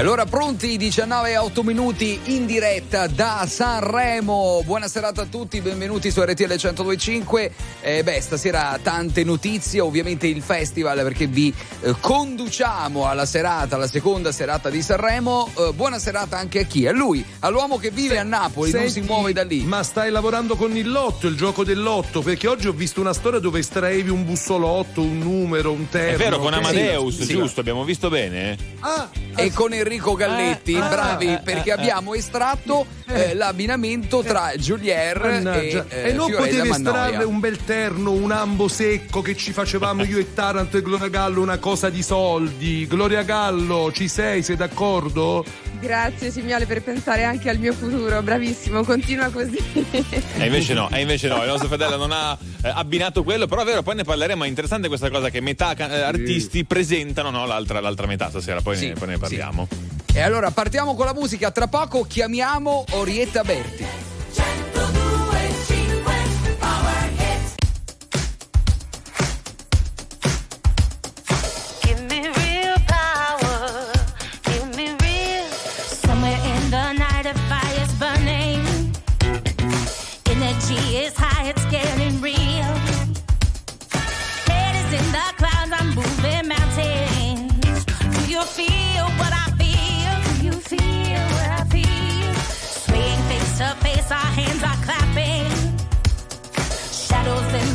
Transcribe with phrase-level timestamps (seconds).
[0.00, 4.62] allora pronti, 19 e 8 minuti in diretta da Sanremo.
[4.64, 7.52] Buona serata a tutti, benvenuti su RTL 1025.
[7.82, 11.52] Eh, beh, stasera tante notizie, ovviamente il festival perché vi
[11.82, 15.50] eh, conduciamo alla serata, alla seconda serata di Sanremo.
[15.54, 16.86] Eh, buona serata anche a chi?
[16.86, 19.64] A lui, all'uomo che vive a Napoli, Senti, non si muove da lì.
[19.64, 22.22] Ma stai lavorando con il lotto, il gioco del lotto?
[22.22, 26.14] Perché oggi ho visto una storia dove estraevi un bussolotto, un numero, un terno.
[26.14, 27.32] È vero, con Amadeus, sì, sì.
[27.34, 28.56] giusto, abbiamo visto bene?
[28.80, 34.22] Ah, e con Enrico Galletti, Eh, ah, bravi, eh, perché eh, abbiamo estratto eh, l'abbinamento
[34.22, 39.34] tra Giulier e, eh, e non potevi estrarre un bel terno, un ambo secco che
[39.34, 42.86] ci facevamo io e Taranto e Gloria Gallo una cosa di soldi.
[42.86, 44.44] Gloria Gallo, ci sei?
[44.44, 45.44] Sei d'accordo?
[45.80, 49.58] Grazie Simiale per pensare anche al mio futuro, bravissimo, continua così.
[50.36, 53.62] E invece no, e invece no, il nostro fratello non ha eh, abbinato quello, però
[53.62, 57.46] è vero, poi ne parleremo, è interessante questa cosa che metà eh, artisti presentano no,
[57.46, 59.68] l'altra, l'altra metà stasera, poi, Sì, ne, poi ne parliamo.
[60.12, 64.09] E allora partiamo con la musica, tra poco chiamiamo Orietta Berti.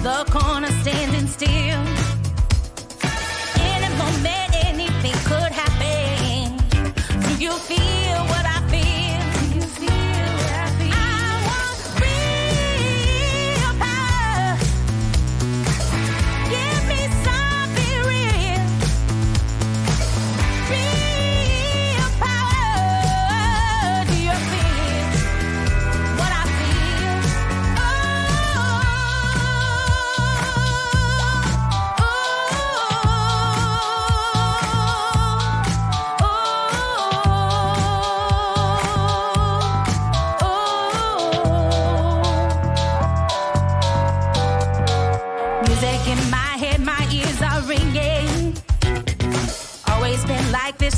[0.06, 1.95] The corner, standing still.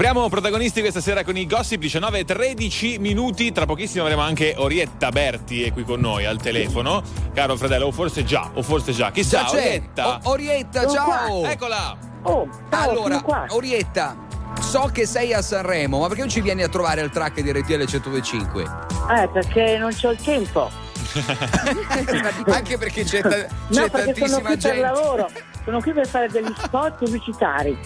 [0.00, 3.52] Apriamo protagonisti questa sera con i gossip 19 e 13 minuti.
[3.52, 7.02] Tra pochissimo avremo anche Orietta Berti è qui con noi al telefono.
[7.34, 9.10] Caro fratello, o forse già, o forse già.
[9.10, 10.08] Chissà, Già Orietta.
[10.08, 11.44] O- Orietta, Sono ciao!
[11.44, 11.98] Eccola!
[12.22, 13.44] Oh, ciao, allora, sono.
[13.50, 14.16] Orietta,
[14.62, 17.52] so che sei a Sanremo, ma perché non ci vieni a trovare al track di
[17.52, 18.62] RTL 1025?
[18.62, 20.70] Eh, perché non c'ho il tempo.
[22.50, 24.80] Anche perché c'è, ta- c'è No, perché sono tantissima qui per gente.
[24.80, 25.30] lavoro.
[25.62, 27.78] Sono qui per fare degli spot pubblicitari.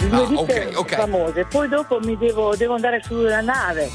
[0.00, 0.94] Le due Ah, ditte ok, ok.
[0.94, 1.44] famose.
[1.46, 3.90] Poi dopo mi devo, devo andare sulla nave,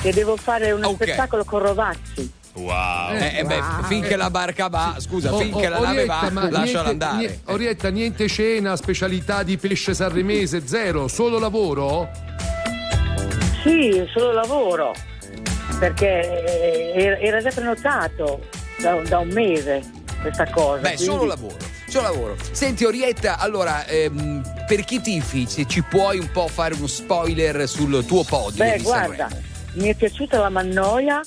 [0.00, 0.94] che devo fare un Ok.
[0.94, 2.32] spettacolo con Rovazzi.
[2.54, 3.12] Wow.
[3.14, 3.82] Eh, eh, beh, Wow.
[3.84, 7.16] finché la barca va, scusa, Oh, finché oh, la nave Orietta, va, lasciala niente- andare.
[7.16, 12.10] nie- Orietta, niente cena, specialità di pesce sanremese, zero, solo lavoro?
[13.62, 14.92] Sì, solo lavoro,
[15.78, 18.40] perché eh, era, era già prenotato
[18.80, 19.82] da, da un mese
[20.20, 20.80] questa cosa.
[20.80, 21.56] Beh, quindi- solo lavoro.
[21.92, 22.36] Solo lavoro.
[22.52, 27.68] Senti Orietta, allora, ehm, per chi tifi, se ci puoi un po' fare uno spoiler
[27.68, 29.46] sul tuo podio Beh, guarda, Sanremo?
[29.74, 31.20] mi è piaciuta la Mannoia,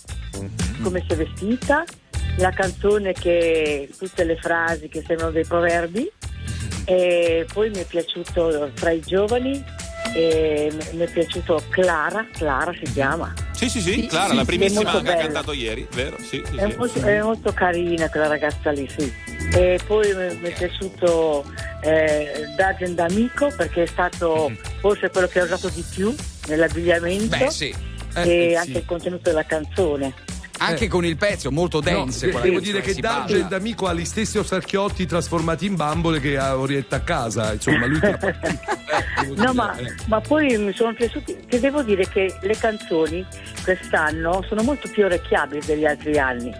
[0.82, 1.84] come si è vestita,
[2.38, 6.12] la canzone che tutte le frasi che sembrano dei proverbi,
[6.86, 9.64] e poi mi è piaciuto fra i giovani,
[10.16, 13.34] e mi è piaciuto Clara, Clara si chiama.
[13.52, 16.16] Sì, sì, sì, Sì, Clara, sì, la primissima che ha cantato ieri, vero?
[16.22, 16.76] Sì, sì, È sì.
[16.78, 19.12] molto, è molto carina quella ragazza lì, sì.
[19.54, 21.44] E poi mi, è piaciuto
[21.82, 26.16] eh, Dagen D'Amico perché è stato forse quello che ha usato di più
[26.48, 27.76] nell'abbigliamento Beh, sì.
[28.16, 28.78] e Eh, anche sì.
[28.78, 30.14] il contenuto della canzone.
[30.58, 32.28] Anche con il pezzo molto dense.
[32.28, 36.38] No, quella devo dire che Dargen d'amico ha gli stessi ostarchiotti trasformati in bambole che
[36.38, 37.52] ha Orietta a casa.
[37.52, 38.32] Insomma, lui eh, devo
[39.28, 39.94] No, dire, ma, eh.
[40.08, 43.26] ma poi mi sono piaciuti, che devo dire che le canzoni
[43.64, 46.52] quest'anno sono molto più orecchiabili degli altri anni.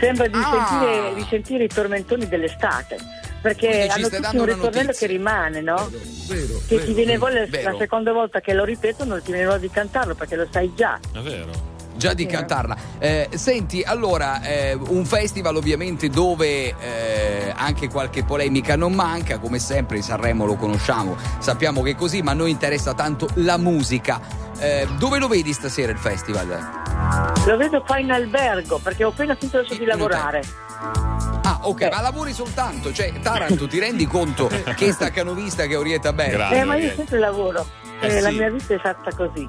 [0.00, 0.66] Sembra di, Ah.
[0.68, 2.96] sentire, di sentire i tormentoni dell'estate,
[3.40, 5.88] perché hanno tutti un ritornello che rimane, no?
[6.28, 7.26] Vero, Che vero, ti viene vero.
[7.26, 7.70] voglia Vero.
[7.72, 10.98] la seconda volta che lo ripetono ti viene voglia di cantarlo perché lo sai già.
[11.12, 11.70] È vero.
[11.94, 12.76] Già di cantarla.
[12.98, 19.58] Eh, senti, allora, eh, un festival ovviamente dove eh, anche qualche polemica non manca, come
[19.58, 23.56] sempre in Sanremo lo conosciamo, sappiamo che è così, ma a noi interessa tanto la
[23.58, 24.20] musica.
[24.62, 26.46] Eh, dove lo vedi stasera il festival?
[27.46, 30.40] Lo vedo qua in albergo perché ho appena finito di lavorare.
[31.44, 31.90] Ah, ok, Eh.
[31.90, 36.32] ma lavori soltanto, cioè Taranto, ti rendi conto che staccanovista che è Orietta Berti?
[36.36, 36.58] Grazie.
[36.60, 37.66] Eh, ma io sempre lavoro.
[38.00, 38.36] Eh, Eh, La sì.
[38.36, 39.48] mia vita è fatta così.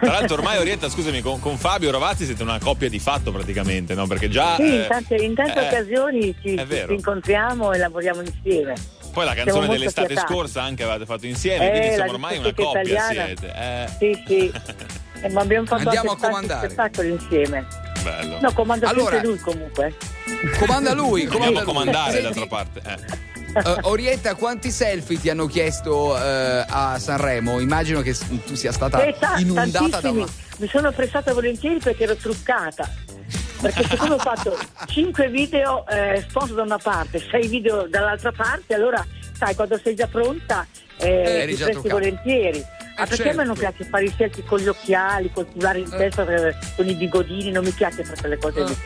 [0.00, 3.94] Tra l'altro ormai Orietta, scusami, con, con Fabio Rovazzi siete una coppia di fatto praticamente,
[3.94, 4.06] no?
[4.06, 4.56] Perché già...
[4.56, 8.74] Sì, eh, in tante, in tante eh, occasioni ci, ci incontriamo e lavoriamo insieme.
[9.16, 10.30] Poi la canzone dell'estate affiatati.
[10.34, 13.24] scorsa anche avete fatto insieme, Eh, quindi insomma ormai una coppia italiana.
[13.24, 13.52] siete.
[13.56, 14.52] Eh, Sì, sì.
[15.22, 16.66] Eh, ma abbiamo fatto Andiamo anche a comandare.
[16.68, 17.66] spettacoli insieme.
[18.02, 18.38] bello.
[18.42, 19.94] No, comanda Allora- lui comunque.
[20.58, 21.72] Comanda lui, Andiamo comanda a lui.
[21.72, 22.82] comandare d'altra parte.
[22.84, 23.60] Eh.
[23.70, 27.58] eh, Orietta, quanti selfie ti hanno chiesto eh, a Sanremo?
[27.58, 28.14] Immagino che
[28.44, 30.26] tu sia stata Eh, ta- inondata da una...
[30.58, 32.86] Mi sono prestata volentieri perché ero truccata.
[33.60, 34.56] Perché siccome ho fatto
[34.86, 39.04] 5 video eh, sponsor da una parte, 6 video dall'altra parte, allora
[39.36, 40.66] sai, quando sei già pronta
[40.98, 41.08] eh,
[41.42, 42.64] eri ti presti volentieri.
[42.98, 43.72] Ah, Eh, perché a me non certo.
[43.76, 47.50] piace fare i selfie con gli occhiali, col culare in testa, eh, con i bigodini,
[47.50, 48.76] non mi piace fare quelle cose lì.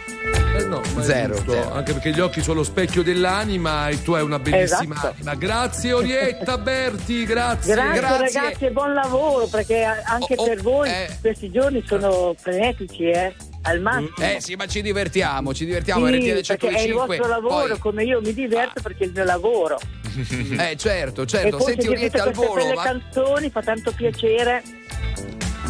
[0.57, 1.73] Eh no, ma è Zero, zero.
[1.73, 5.15] Anche perché gli occhi sono lo specchio dell'anima e tu hai una bellissima Esatto.
[5.15, 5.35] anima.
[5.37, 7.73] Grazie Orietta Berti, grazie.
[7.75, 8.41] Grazie, Grazie.
[8.41, 11.09] ragazzi e buon lavoro perché anche Oh, oh, per voi eh.
[11.21, 13.33] questi giorni sono frenetici, eh?
[13.63, 14.15] Al massimo.
[14.19, 16.07] Eh sì, ma ci divertiamo, ci divertiamo.
[16.07, 17.07] Sì, RTL perché è il 105.
[17.07, 19.79] vostro lavoro, poi- come io mi diverto perché è il mio lavoro.
[20.59, 21.57] Eh certo, e certo.
[21.59, 24.63] poi Senti Orietta al volo, ma canzoni fa tanto piacere.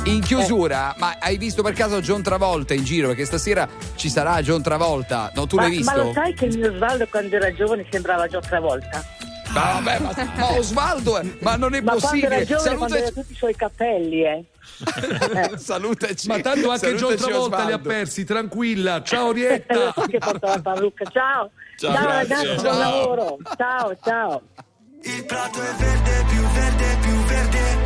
[0.05, 3.09] in chiusura, ma hai visto per caso John Travolta in giro?
[3.09, 5.31] Perché stasera ci sarà John Travolta.
[5.35, 5.95] No, tu Ma, l'hai visto?
[5.95, 8.47] ma lo sai che il mio Osvaldo quando era giovane sembrava già una
[9.53, 12.35] Ma vabbè, ma, ma Osvaldo, eh, ma non è Ma quando possibile.
[12.37, 13.13] era giovane, quando aveva Salutaci.
[13.15, 14.45] tutti i suoi capelli, eh.
[15.35, 15.59] Eh.
[15.59, 16.29] Salutaci.
[16.29, 19.03] Ma tanto anche John Travolta li ha persi, tranquilla.
[19.03, 21.05] Ciao so che porta la parrucca.
[21.11, 21.51] Ciao.
[21.77, 22.79] Ciao, Ciao, ragazzi, buon Ciao.
[22.79, 23.37] lavoro.
[23.57, 24.43] Ciao, ciao.
[25.03, 27.79] Il prato è verde, più verde, più verde,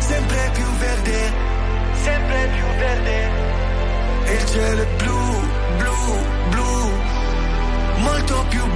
[0.00, 1.32] sempre più verde,
[2.02, 3.30] sempre più verde.
[4.26, 5.40] E il cielo è blu,
[5.78, 5.94] blu,
[6.50, 6.90] blu,
[7.98, 8.75] molto più blu,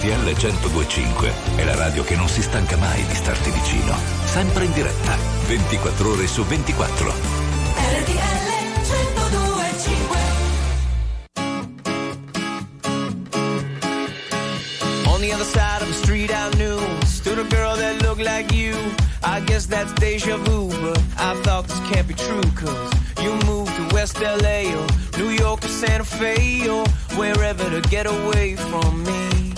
[0.00, 3.94] RTL 1025 è la radio che non si stanca mai di starti vicino.
[4.24, 5.14] Sempre in diretta,
[5.46, 7.12] 24 ore su 24.
[7.76, 8.48] RTL
[8.88, 10.18] 1025
[15.04, 18.54] On the other side of the street I knew stood a girl that looked like
[18.54, 18.74] you.
[19.22, 22.90] I guess that's deja vu, but I thought this can't be true, cause
[23.22, 24.86] you moved to West LA or
[25.18, 26.86] New York or Santa Fe or
[27.18, 29.49] wherever to get away from me.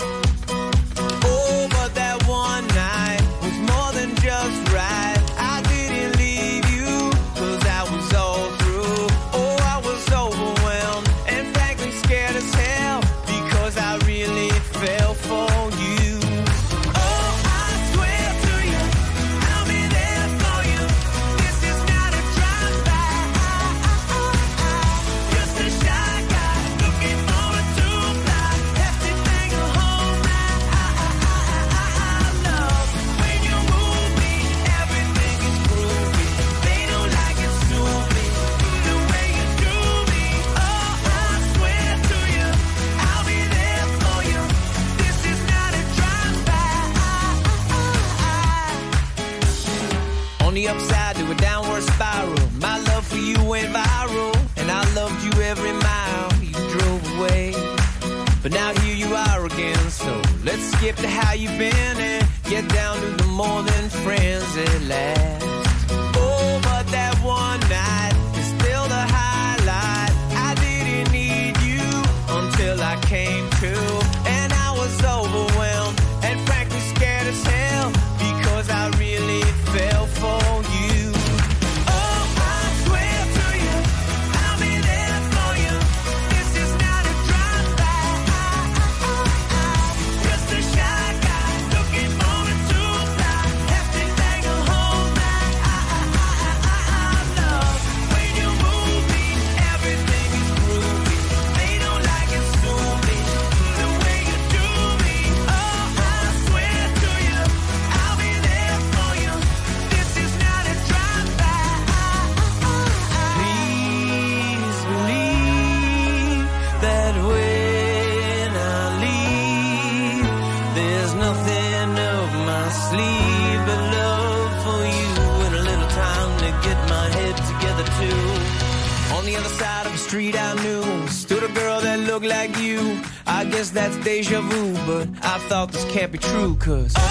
[136.63, 137.02] cause.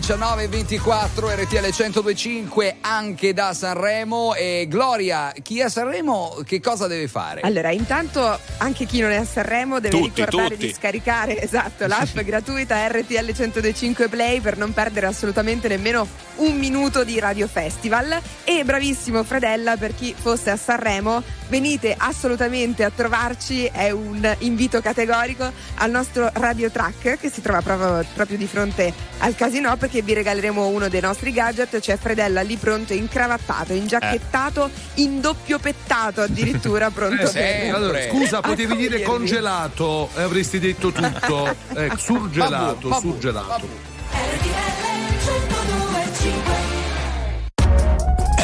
[0.00, 7.06] 19.24 RTL 1025 anche da Sanremo e Gloria, chi è a Sanremo che cosa deve
[7.06, 7.42] fare?
[7.42, 10.66] Allora, intanto anche chi non è a Sanremo deve Tutti, ricordare tutti.
[10.66, 17.04] di scaricare esatto, l'app gratuita RTL 1025 Play per non perdere assolutamente nemmeno un minuto
[17.04, 18.18] di Radio Festival.
[18.44, 24.80] E bravissimo Fredella, per chi fosse a Sanremo, venite assolutamente a trovarci, è un invito
[24.80, 30.00] categorico al nostro Radio Track che si trova proprio, proprio di fronte al casino perché
[30.00, 36.22] vi regaleremo uno dei nostri gadget, c'è Fredella lì pronto, incravattato, ingiacchettato, in doppio pettato
[36.22, 37.32] addirittura pronto Eh, sì.
[37.38, 37.74] per...
[37.74, 39.02] Allora, scusa, Ah, potevi dire dirvi?
[39.02, 41.54] congelato e avresti detto tutto.
[41.74, 43.48] Ecco, surgelato, vabbù, surgelato.
[43.48, 44.89] vabbù.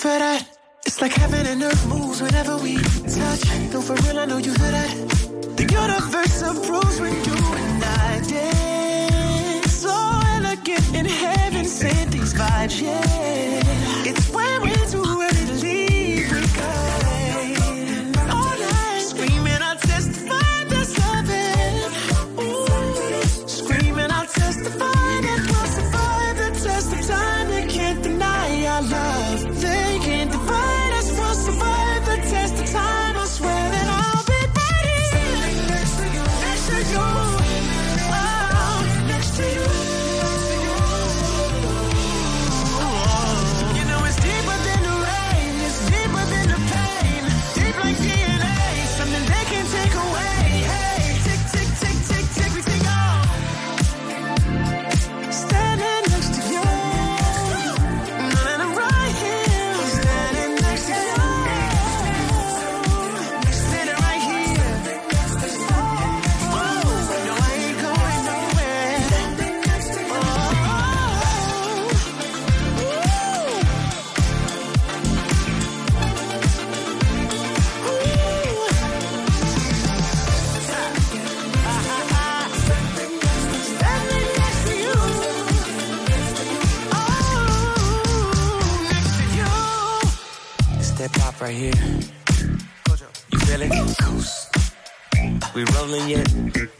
[0.00, 0.48] Feel that?
[0.86, 3.42] It's like heaven and earth moves whenever we touch.
[3.72, 4.92] No, for real, I know you feel that.
[5.58, 9.72] The universe approves when you and I dance.
[9.84, 9.92] So
[10.36, 14.08] elegant in heaven, sent these vibes, yeah.
[14.10, 14.29] It's
[91.50, 91.72] right here.
[93.32, 93.72] You feel it?
[95.54, 96.79] We rolling yet?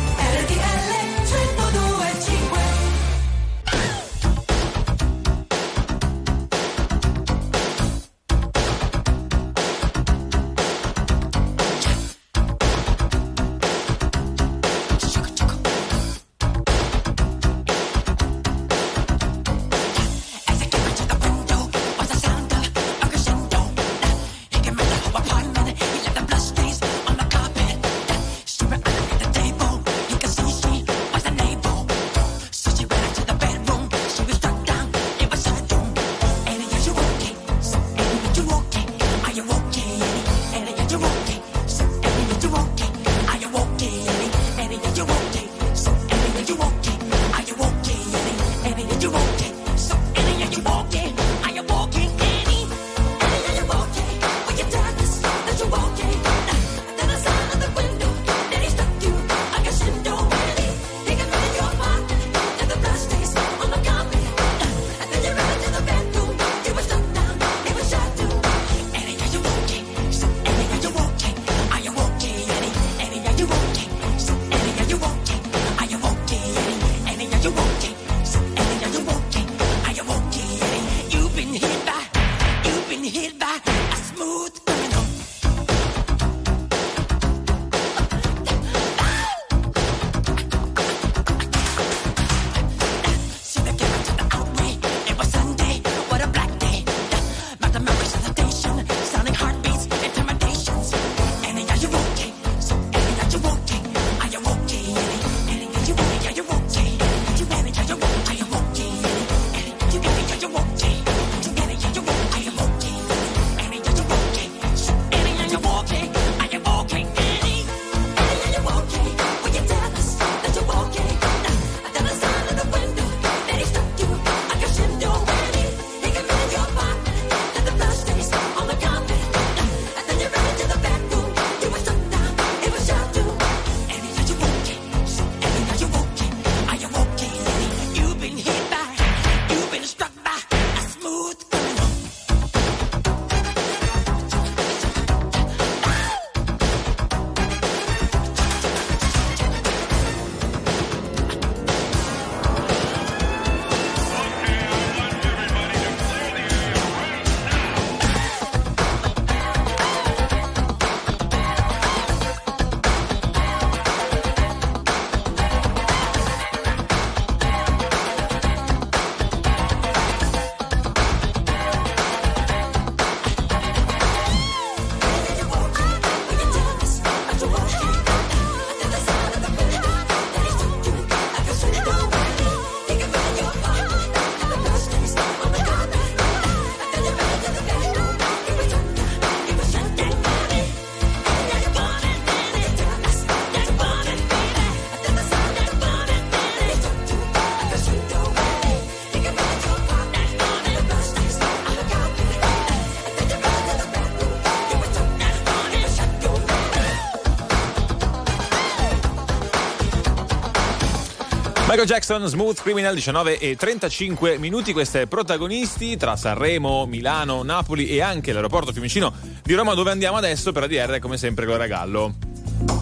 [211.81, 214.71] Michael Jackson, Smooth Criminal, 19 e 35 minuti.
[214.71, 220.51] Queste protagonisti tra Sanremo, Milano, Napoli e anche l'aeroporto Fiumicino di Roma, dove andiamo adesso
[220.51, 222.13] per ADR, come sempre, Gloria Gallo.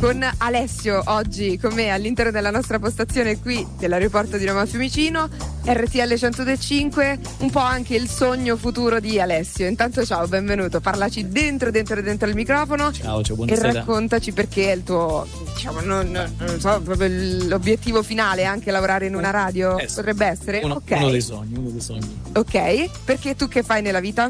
[0.01, 5.29] Con Alessio oggi con me all'interno della nostra postazione qui dell'aeroporto di Roma Fiumicino,
[5.63, 9.67] RTL 105, un po' anche il sogno futuro di Alessio.
[9.67, 13.71] Intanto ciao, benvenuto, parlaci dentro, dentro, dentro il microfono Ciao, ciao, e buonasera.
[13.71, 15.25] raccontaci perché è il tuo,
[15.59, 17.09] diciamo, non, non- so, proprio
[17.47, 19.77] l'obiettivo finale è anche lavorare in una radio?
[19.77, 19.89] Eh.
[19.93, 20.61] Potrebbe essere?
[20.63, 20.91] Uno, ok.
[20.97, 22.21] uno dei sogni, uno dei sogni.
[22.33, 24.29] Ok, perché tu che fai nella vita?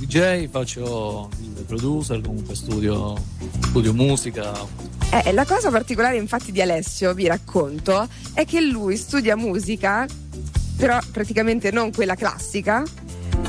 [0.00, 3.16] DJ, faccio il producer, comunque studio,
[3.60, 4.52] studio musica.
[5.10, 10.06] Eh, la cosa particolare infatti di Alessio, vi racconto, è che lui studia musica,
[10.76, 12.82] però praticamente non quella classica,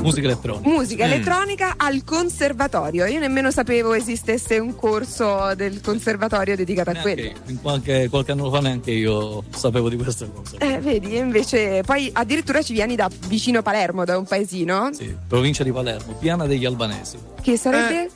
[0.02, 0.68] Musica elettronica.
[0.68, 3.06] musica elettronica al conservatorio.
[3.06, 7.28] Io nemmeno sapevo esistesse un corso del conservatorio dedicato a Neanche quello.
[7.30, 7.36] io.
[7.46, 10.56] In qualche, qualche anno fa neanche io sapevo di queste cose.
[10.58, 15.14] Eh, vedi, e invece poi addirittura ci vieni da vicino Palermo, da un paesino, Sì,
[15.26, 17.18] provincia di Palermo, Piana degli Albanesi.
[17.42, 18.02] che sarebbe...
[18.04, 18.10] Eh.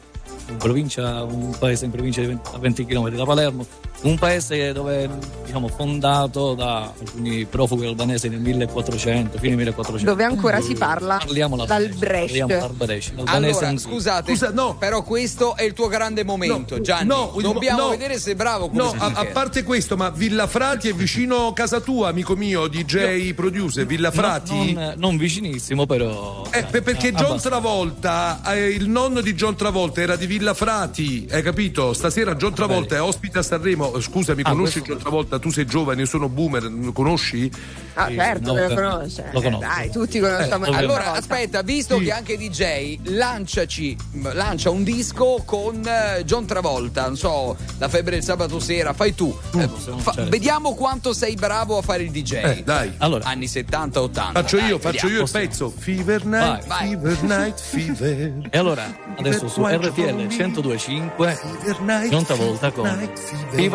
[0.48, 3.64] In provincia, un paese in provincia di 20 a 20 km da Palermo,
[4.02, 5.08] un paese dove
[5.44, 10.10] diciamo fondato da alcuni profughi albanesi nel 1400, fine 1400.
[10.10, 12.26] Dove ancora si parla Parliamo dal Brecht.
[12.26, 14.76] Parliamo l'albanese Allora, scusate, Scusa, no.
[14.78, 17.08] però questo è il tuo grande momento, No, Gianni.
[17.08, 17.88] no, Dobbiamo no.
[17.90, 21.52] vedere se è bravo come No, a, a parte questo, ma Villafrati è vicino a
[21.52, 24.72] casa tua, amico mio, DJ producer, Villafrati?
[24.72, 26.44] No, non, non vicinissimo, però.
[26.52, 27.48] Eh, per- perché John abbastanza.
[27.48, 31.92] Travolta, eh, il nonno di John Travolta era di Villafrati, hai capito?
[31.92, 33.89] Stasera John Travolta è ospite a Sanremo.
[33.96, 35.38] Eh, Scusami, Ah, conosci questo- John Travolta?
[35.38, 37.50] Tu sei giovane, io sono boomer, conosci?
[37.94, 39.28] Ah, certo, no, lo per- conosce.
[39.32, 39.64] lo conosco.
[39.66, 40.64] Dai, tutti conosciamo.
[40.66, 41.12] Eh, Allora, volta.
[41.18, 42.04] aspetta, visto Sì.
[42.04, 43.96] che anche DJ, lanciaci,
[44.32, 49.14] lancia un disco con eh, John Travolta, non so, la febbre del sabato sera, fai
[49.14, 49.36] tu.
[49.58, 50.30] Eh, possiamo fa- certo.
[50.30, 52.32] vediamo quanto sei bravo a fare il DJ.
[52.34, 52.92] Eh, dai.
[52.98, 54.32] Allora, Anni 70-80.
[54.40, 55.14] Faccio dai, io, faccio vediamo.
[55.16, 55.70] io il pezzo.
[55.76, 56.88] Fever night, Vai.
[56.90, 58.48] fever night, fever.
[58.50, 58.84] e allora,
[59.18, 63.18] adesso su RTL 1025, Fever night, non volta con night,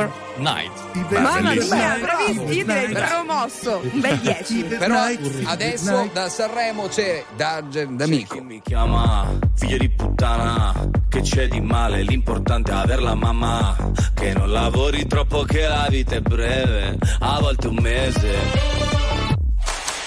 [0.06, 0.72] Fever Night.
[1.12, 3.82] Mamma mia, bravissimi, io direi promosso.
[3.92, 4.64] Un bel 10.
[4.64, 8.36] Però Night, adesso da Sanremo c'è da, D'Amico.
[8.36, 10.74] Chi mi chiama figlio di puttana
[11.10, 13.76] Che c'è di male L'importante è aver la mamma
[14.14, 18.95] Che non lavori troppo che la vita è breve A volte un mese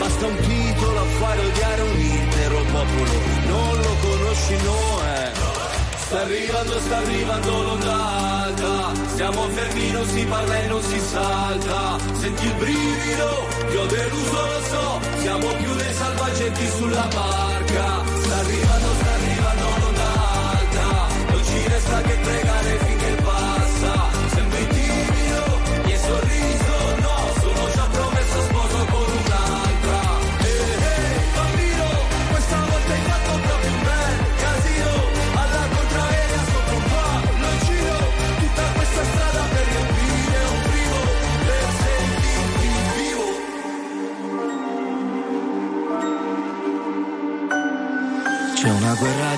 [0.00, 3.12] Basta un titolo a fare odiare un intero popolo.
[3.48, 5.30] Non lo conosci, no eh
[5.98, 7.94] Sta arrivando, sta arrivando l'onda
[8.44, 11.98] alta Stiamo fermi, non si parla e non si salta.
[12.14, 13.28] Senti il brivido,
[13.68, 15.00] ti ho deluso, lo so.
[15.20, 18.02] Siamo più dei salvagenti sulla barca.
[18.22, 19.79] Sta arrivando, sta arrivando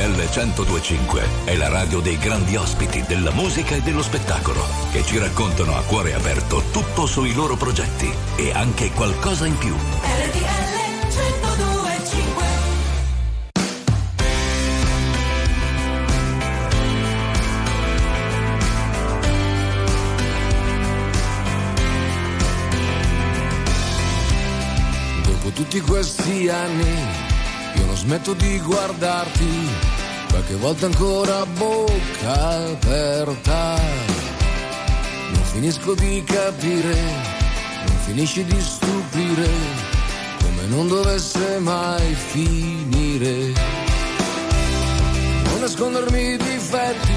[0.00, 5.18] RTL 1025 è la radio dei grandi ospiti della musica e dello spettacolo che ci
[5.18, 9.74] raccontano a cuore aperto tutto sui loro progetti e anche qualcosa in più.
[9.74, 10.70] RTL
[11.04, 12.44] 1025
[25.24, 27.29] Dopo tutti questi anni
[28.00, 29.68] smetto di guardarti,
[30.30, 33.78] qualche volta ancora a bocca aperta.
[35.32, 36.94] Non finisco di capire,
[37.86, 39.48] non finisci di stupire,
[40.42, 43.52] come non dovesse mai finire.
[45.44, 47.12] Non nascondermi i difetti,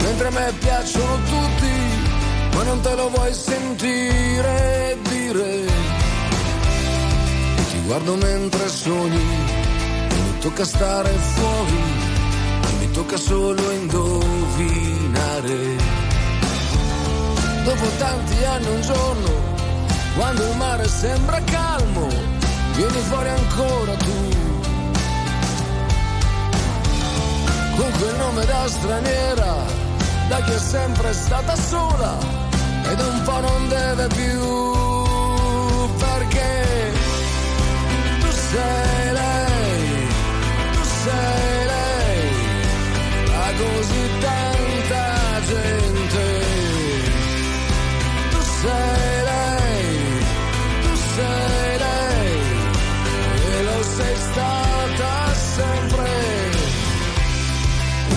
[0.00, 5.64] mentre a me piacciono tutti, ma non te lo vuoi sentire dire.
[7.70, 9.60] Ti guardo mentre sogni,
[10.42, 11.82] tocca stare fuori,
[12.80, 15.56] mi tocca solo indovinare.
[17.62, 19.30] Dopo tanti anni un giorno,
[20.16, 22.08] quando il mare sembra calmo,
[22.74, 24.30] vieni fuori ancora tu.
[27.76, 29.54] Con quel nome da straniera,
[30.28, 32.18] da chi è sempre stata sola,
[32.90, 34.40] ed un po' non deve più,
[35.98, 36.92] perché
[38.18, 39.01] tu sei
[54.32, 56.10] stata sempre.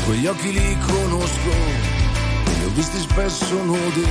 [0.06, 1.54] Quegli occhi li conosco,
[2.58, 4.08] li ho visti spesso nudi,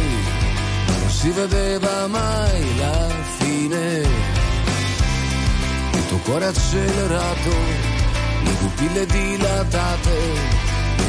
[0.87, 4.03] ma non si vedeva mai la fine
[5.93, 7.51] il tuo cuore accelerato,
[8.43, 10.19] le pupille dilatate,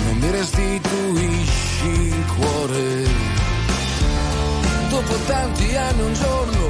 [0.05, 3.07] non mi restituisci il cuore.
[4.89, 6.67] Dopo tanti anni un giorno,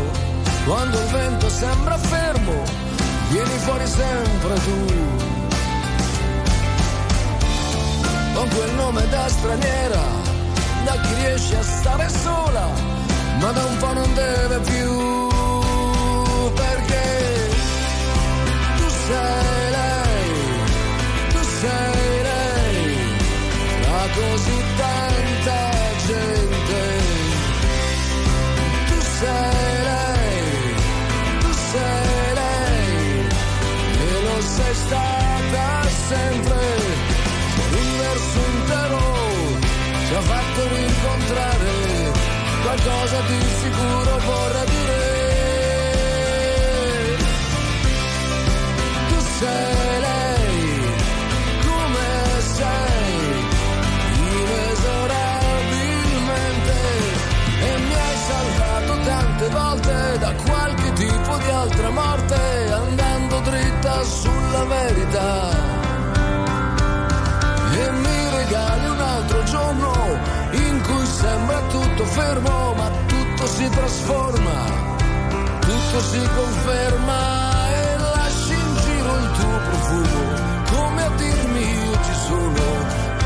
[0.65, 2.63] quando il vento sembra fermo,
[3.29, 4.93] vieni fuori sempre tu.
[8.33, 10.03] Con quel nome da straniera,
[10.83, 12.67] da chi riesce a stare sola,
[13.39, 15.29] ma da un po' non deve più,
[16.53, 17.49] perché
[18.77, 20.31] tu sei lei,
[21.31, 22.97] tu sei lei,
[23.89, 24.94] la così tanta
[43.15, 44.93] qualcosa di sicuro vorrà dire.
[49.09, 50.81] Tu sei lei,
[51.65, 52.07] come
[52.53, 53.17] sei,
[54.17, 56.77] inesorabilmente,
[57.61, 64.63] e mi hai salvato tante volte da qualche tipo di altra morte, andando dritta sulla
[64.65, 65.73] verità.
[67.77, 69.91] E mi regali un altro giorno
[70.51, 72.89] in cui sembra tutto fermo, ma
[73.45, 74.65] tutto si trasforma,
[75.59, 80.33] tutto si conferma e lasci in giro il tuo profumo,
[80.73, 82.63] come a dirmi io ci sono,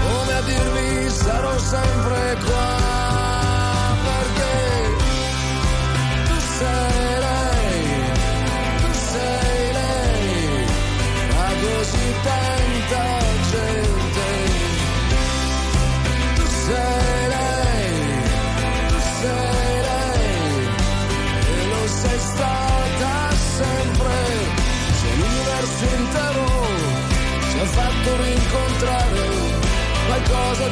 [0.07, 2.78] come a dirmi sarò sempre qua,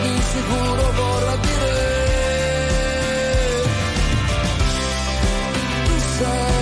[0.01, 1.95] di sicuro vorrà dire.
[5.85, 6.56] Tu sei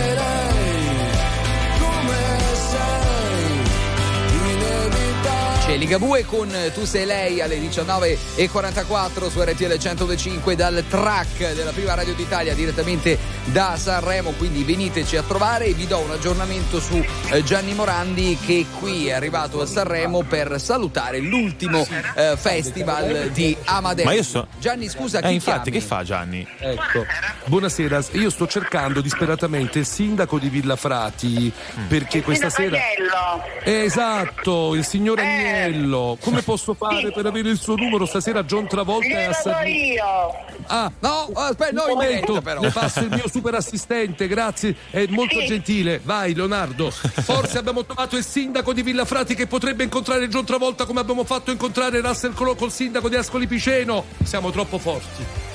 [5.76, 11.72] Eh, Ligabue con eh, Tu sei lei alle 19.44 su RTL 125 dal track della
[11.72, 16.80] prima radio d'Italia direttamente da Sanremo, quindi veniteci a trovare e vi do un aggiornamento
[16.80, 21.86] su eh, Gianni Morandi che qui è arrivato a Sanremo per salutare l'ultimo
[22.16, 24.06] eh, festival di Amadeus.
[24.08, 25.80] Ma io so- Gianni scusa, Eh, infatti, chiami?
[25.80, 26.48] che fa Gianni?
[26.58, 27.06] Ecco,
[27.48, 28.02] buonasera.
[28.13, 31.52] Io sto cercando disperatamente il sindaco di Villafrati
[31.90, 32.78] perché questa sera.
[33.62, 35.63] Esatto, il signor Agnello.
[36.22, 38.44] Come posso fare per avere il suo numero stasera?
[38.44, 40.46] John Travolta è a Sanremo.
[40.68, 42.62] Ah, no, aspetta, no, momento, però.
[42.62, 46.00] le passo il mio super assistente, grazie, è molto gentile.
[46.04, 46.90] Vai, Leonardo.
[46.92, 51.52] Forse abbiamo trovato il sindaco di Villafrati che potrebbe incontrare John Travolta come abbiamo fatto
[51.52, 54.06] incontrare Russell Crowe col sindaco di Ascoli Piceno.
[54.24, 55.54] Siamo troppo forti.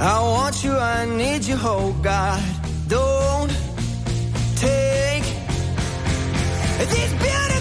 [0.00, 2.42] I want you, I need you, oh God.
[2.88, 3.50] Don't
[4.56, 5.24] take
[6.90, 7.53] these beautiful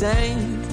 [0.00, 0.69] same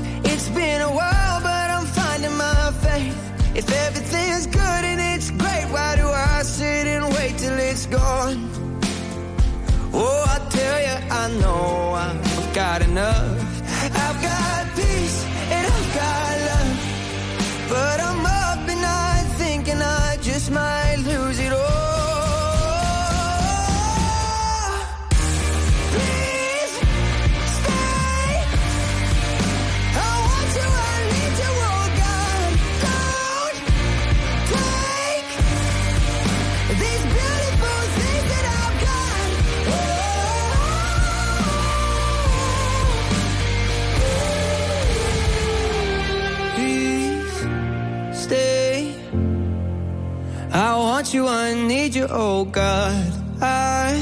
[52.10, 53.26] oh God.
[53.40, 53.94] I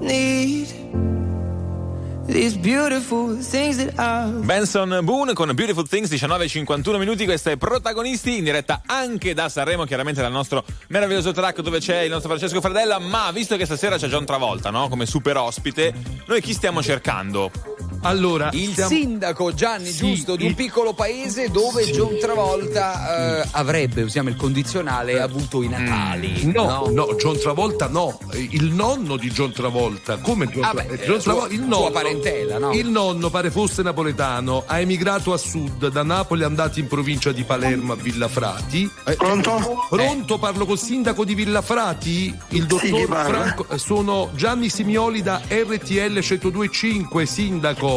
[0.00, 0.68] need
[2.26, 8.44] these beautiful things that I've Benson Boone con Beautiful Things 19.51 minuti queste protagonisti in
[8.44, 12.98] diretta anche da Sanremo chiaramente dal nostro meraviglioso track dove c'è il nostro Francesco Fradella
[12.98, 14.88] ma visto che stasera c'è John Travolta no?
[14.88, 15.92] come super ospite
[16.26, 17.50] noi chi stiamo cercando?
[18.04, 23.40] Allora, Il stiamo- sindaco Gianni, Sì, giusto, di un il- piccolo paese dove John Travolta
[23.42, 26.46] eh, avrebbe, usiamo il condizionale, avuto i Natali.
[26.52, 30.94] No, no, John Travolta no, il nonno di John Travolta, come John, Ah, beh, Tra-
[30.94, 32.72] eh, John sua- Travolta, il sua nonno, parentela, no?
[32.72, 37.30] Il nonno pare fosse napoletano, ha emigrato a sud, da Napoli è andato in provincia
[37.32, 38.90] di Palermo a Villafrati.
[39.06, 39.86] Eh, Pronto?
[39.88, 43.38] Pronto, parlo col sindaco di Villafrati, il dottor parla?
[43.42, 47.90] Franco, eh, sono Gianni Simioli da RTL 1025, sindaco.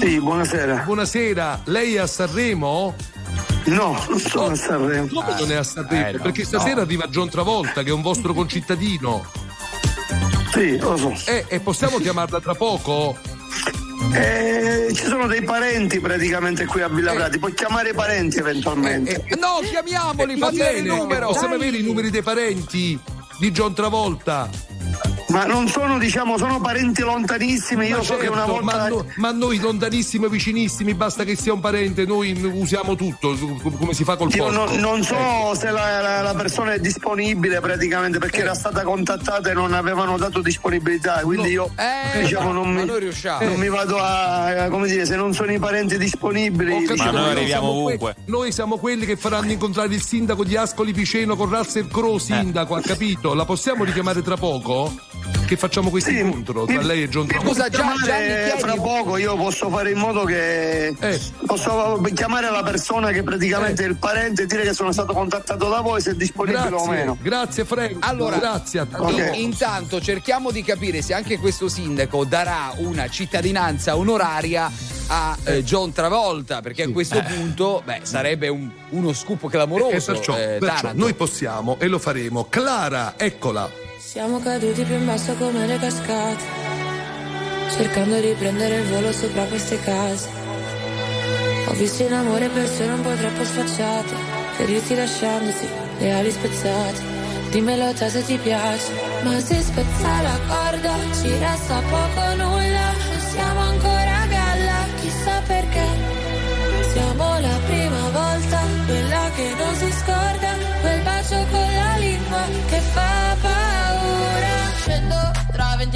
[0.00, 0.82] Sì, buonasera.
[0.84, 2.94] Buonasera, lei è a Sanremo?
[3.66, 5.08] No, non sono a Sanremo.
[5.08, 6.06] Come non è a Sanremo?
[6.08, 6.80] Eh, no, Perché stasera no.
[6.82, 9.24] arriva John Travolta, che è un vostro concittadino.
[10.52, 11.12] Sì, lo so.
[11.26, 13.16] Eh, e possiamo chiamarla tra poco?
[14.14, 19.24] Eh, ci sono dei parenti praticamente qui a Villa Prati, puoi chiamare i parenti eventualmente.
[19.26, 21.28] Eh, no, chiamiamoli, fatti vedere il numero.
[21.28, 22.98] Possiamo avere i numeri dei parenti
[23.38, 24.50] di John Travolta?
[25.32, 27.86] Ma non sono, diciamo, sono parenti lontanissimi.
[27.86, 28.64] Io Ma so che certo, una volta.
[28.76, 33.34] ma, no- ma noi lontanissimi e vicinissimi, basta che sia un parente, noi usiamo tutto,
[33.78, 34.64] come si fa col Io porco.
[34.64, 35.54] non, non so Ecco.
[35.54, 38.42] se la, la- la persona è disponibile praticamente perché Eh.
[38.42, 42.86] era stata contattata e non avevano dato disponibilità, quindi io Eh, diciamo non ma mi,
[42.86, 43.44] noi riusciamo.
[43.48, 46.72] non mi vado a come dire, se non sono i parenti disponibili.
[46.72, 48.14] Capito, diciamo, noi noi arriviamo que- ovunque.
[48.26, 52.74] noi siamo quelli che faranno incontrare il sindaco di Ascoli Piceno con Russell Crowe, sindaco,
[52.74, 53.34] ha capito?
[53.34, 54.92] La possiamo richiamare tra poco?
[55.46, 57.52] Che facciamo questo Sì, incontro tra mi- lei e John Travolta?
[57.54, 61.20] Scusa, chiamare Gianni, fra poco io posso fare in modo che Eh.
[61.44, 65.68] posso chiamare la persona che praticamente è il parente e dire che sono stato contattato
[65.68, 67.18] da voi se è disponibile o Grazie, meno.
[67.20, 67.96] grazie Frank.
[68.00, 68.96] Allora, grazie a te.
[68.96, 69.10] Ok.
[69.34, 74.70] in- intanto cerchiamo di capire se anche questo sindaco darà una cittadinanza onoraria
[75.08, 79.90] a eh, John Travolta, perché a questo punto beh, sarebbe un- uno scoop clamoroso.
[79.90, 82.46] E perciò, eh, perciò noi possiamo e lo faremo.
[82.48, 83.68] Clara, eccola.
[84.12, 86.44] Siamo caduti più in basso come le cascate,
[87.70, 90.28] cercando di prendere il volo sopra queste case.
[91.66, 94.14] Ho visto in amore persone un po' troppo sfacciate,
[94.56, 95.66] ferirti lasciandoti
[96.00, 97.00] le ali spezzate.
[97.52, 98.92] Dimmelo te se ti piace,
[99.22, 102.92] ma se spezza la corda ci resta poco nulla.
[102.92, 105.86] Non siamo ancora a galla, chissà perché.
[106.92, 110.50] Siamo la prima volta, quella che non si scorda,
[110.82, 112.91] quel bacio con la lingua che fa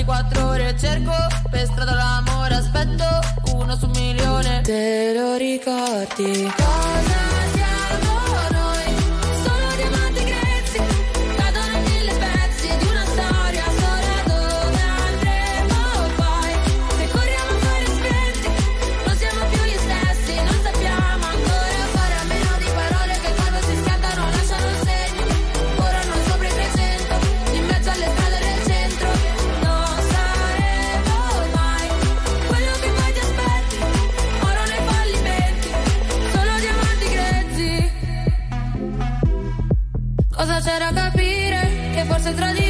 [0.07, 1.13] 24 ore, cerco
[1.51, 3.05] per strada l'amore, aspetto
[3.57, 4.61] uno su un milione.
[4.61, 6.49] Te lo ricordi?
[6.55, 7.19] Cosa
[7.53, 8.26] siamo
[40.37, 41.91] Cosa c'è da capire?
[41.95, 42.66] Che forse tradire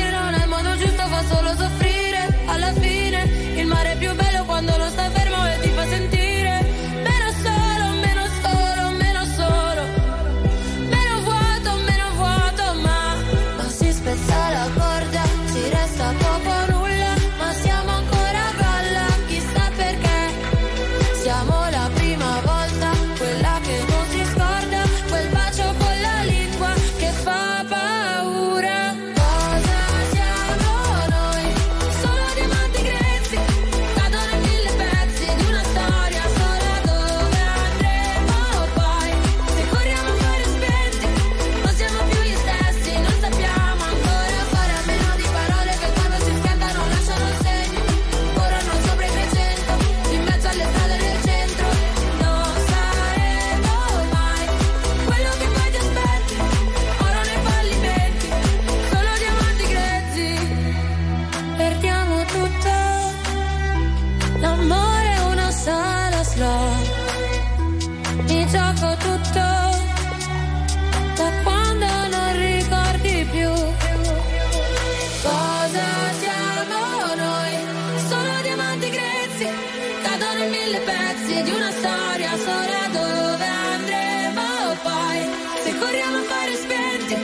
[80.49, 85.21] mille pezzi di una storia sola dove andremo poi.
[85.65, 87.17] Se corriamo a fare spenti,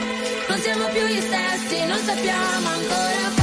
[0.47, 3.42] non siamo più gli stessi, non sappiamo ancora fare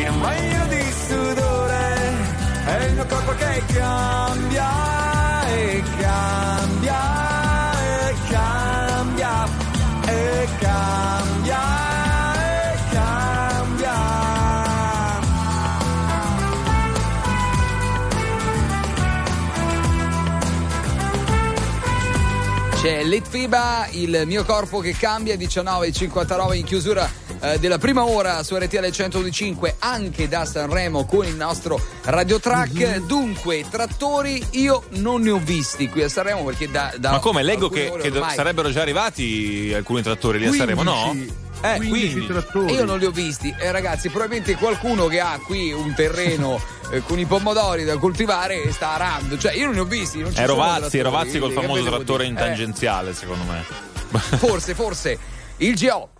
[0.00, 2.12] In un bagno di sudore.
[2.64, 7.00] È il mio corpo che cambia e cambia
[7.80, 9.46] e cambia
[10.06, 11.62] e cambia
[12.34, 14.02] e cambia.
[22.80, 28.56] C'è Litfiba, il mio corpo che cambia 19.59 in chiusura eh, della prima ora su
[28.56, 32.98] RTL 125 anche da Sanremo con il nostro radiotrack.
[32.98, 33.06] Mhm.
[33.06, 37.42] Dunque, trattori io non ne ho visti qui a Sanremo perché da, da Ma come?
[37.42, 41.42] Leggo che, che sarebbero già arrivati alcuni trattori lì a Sanremo, no?
[41.60, 42.26] Eh, 15.
[42.66, 43.54] E io non li ho visti.
[43.58, 46.60] Eh, ragazzi, probabilmente qualcuno che ha qui un terreno
[46.92, 49.38] eh, con i pomodori da coltivare sta arando.
[49.38, 50.18] Cioè, io non li ho visti.
[50.18, 52.38] Non ci sono Rovazzi, Rovazzi col quindi che famoso trattore dire?
[52.38, 53.64] in tangenziale, secondo me.
[54.12, 55.18] Eh, forse, forse.
[55.58, 56.10] Il GO.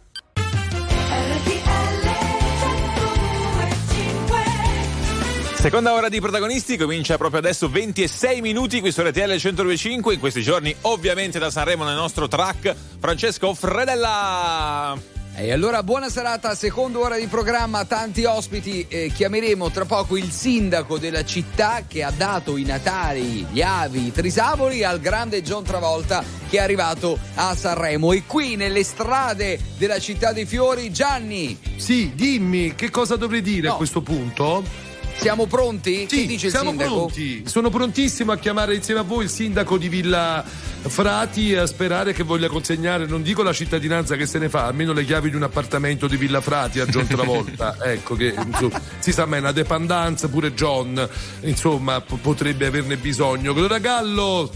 [5.64, 10.42] Seconda ora di protagonisti comincia proprio adesso 26 minuti qui su RTL 1025 in questi
[10.42, 14.94] giorni ovviamente da Sanremo nel nostro track Francesco Fredella
[15.36, 20.30] E allora buona serata, seconda ora di programma, tanti ospiti, eh, chiameremo tra poco il
[20.30, 25.64] sindaco della città che ha dato i natali, gli avi, i trisavoli al grande John
[25.64, 31.58] Travolta che è arrivato a Sanremo e qui nelle strade della città dei fiori Gianni.
[31.76, 33.72] Sì, dimmi che cosa dovrei dire No.
[33.72, 34.83] a questo punto?
[35.16, 36.06] Siamo pronti?
[36.08, 36.94] Sì, che dice il siamo sindaco?
[36.94, 37.42] pronti.
[37.46, 42.12] Sono prontissimo a chiamare insieme a voi il sindaco di Villa Frati e a sperare
[42.12, 45.36] che voglia consegnare, non dico la cittadinanza che se ne fa, almeno le chiavi di
[45.36, 47.76] un appartamento di Villa Frati a John Travolta.
[47.84, 51.08] ecco che insomma, si sa mai, una dependenza pure John,
[51.40, 53.52] insomma, p- potrebbe averne bisogno.
[53.52, 54.50] Allora Gallo,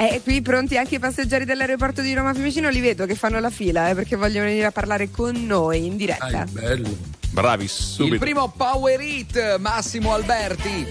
[0.00, 3.50] E qui pronti anche i passeggeri dell'aeroporto di Roma Fiumicino, li vedo che fanno la
[3.50, 6.44] fila eh, perché vogliono venire a parlare con noi in diretta.
[6.48, 6.96] bello.
[7.30, 8.14] Bravi, subito.
[8.14, 10.86] Il primo Power Hit, Massimo Alberti.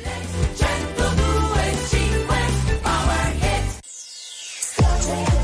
[5.07, 5.36] Pelle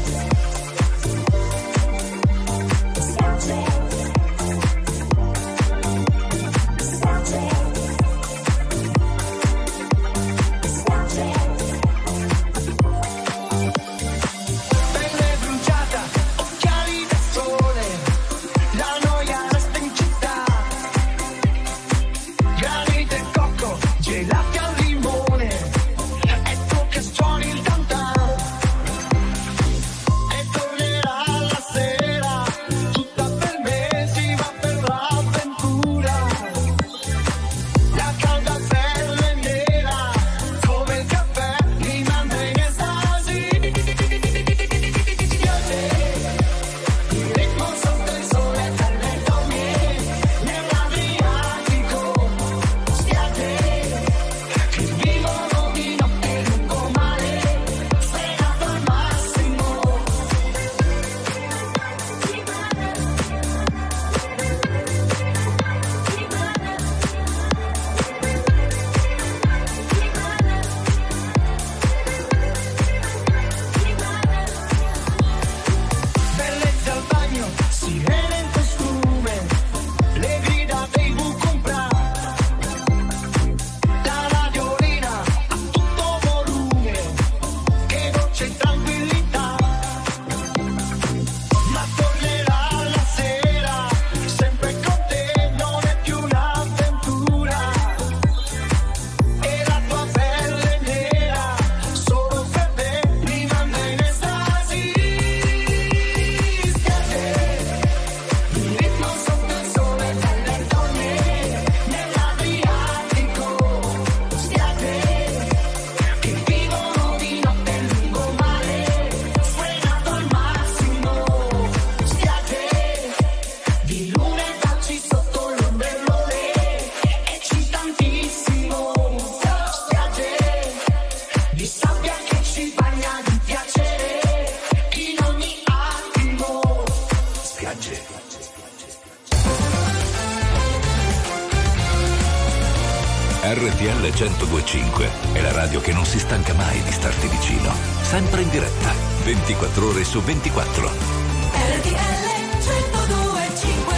[145.84, 147.72] che non si stanca mai di starti vicino.
[148.02, 148.94] Sempre in diretta,
[149.26, 150.88] 24 ore su 24.
[150.88, 152.24] RTL
[152.60, 153.96] 1025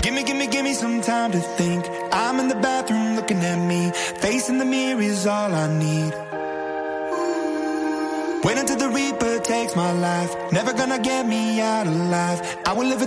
[0.00, 1.86] Gimme, gimme, gimme some time to think.
[2.10, 3.92] I'm in the bathroom looking at me.
[4.20, 6.14] Facing the mirror is all I need.
[8.42, 10.34] Wait until the Reaper takes my life.
[10.52, 12.40] Never gonna get me out alive.
[12.64, 13.06] I will live a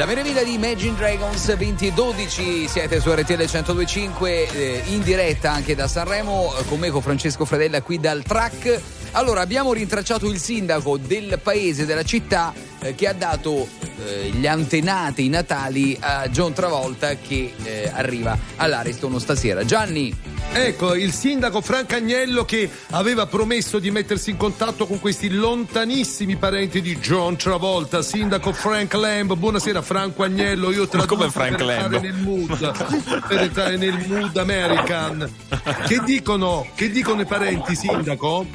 [0.00, 5.52] La meraviglia di Imagine Dragons 20 e 12 siete su RTL 1025 eh, in diretta
[5.52, 8.80] anche da Sanremo eh, con me con Francesco Fradella qui dal track.
[9.10, 13.68] Allora abbiamo rintracciato il sindaco del paese, della città eh, che ha dato
[14.04, 19.64] eh, gli antenati natali a John Travolta che eh, arriva all'Ariston stasera.
[19.64, 20.14] Gianni,
[20.52, 26.34] Ecco, il sindaco Franco Agnello che aveva promesso di mettersi in contatto con questi lontanissimi
[26.36, 29.34] parenti di John Travolta, sindaco Frank Lamb.
[29.36, 31.92] Buonasera Franco Agnello, io traduco come Frank per Lamb?
[31.92, 35.30] entrare nel mood, per entrare nel mood American.
[35.86, 38.46] Che dicono, che dicono i parenti, sindaco?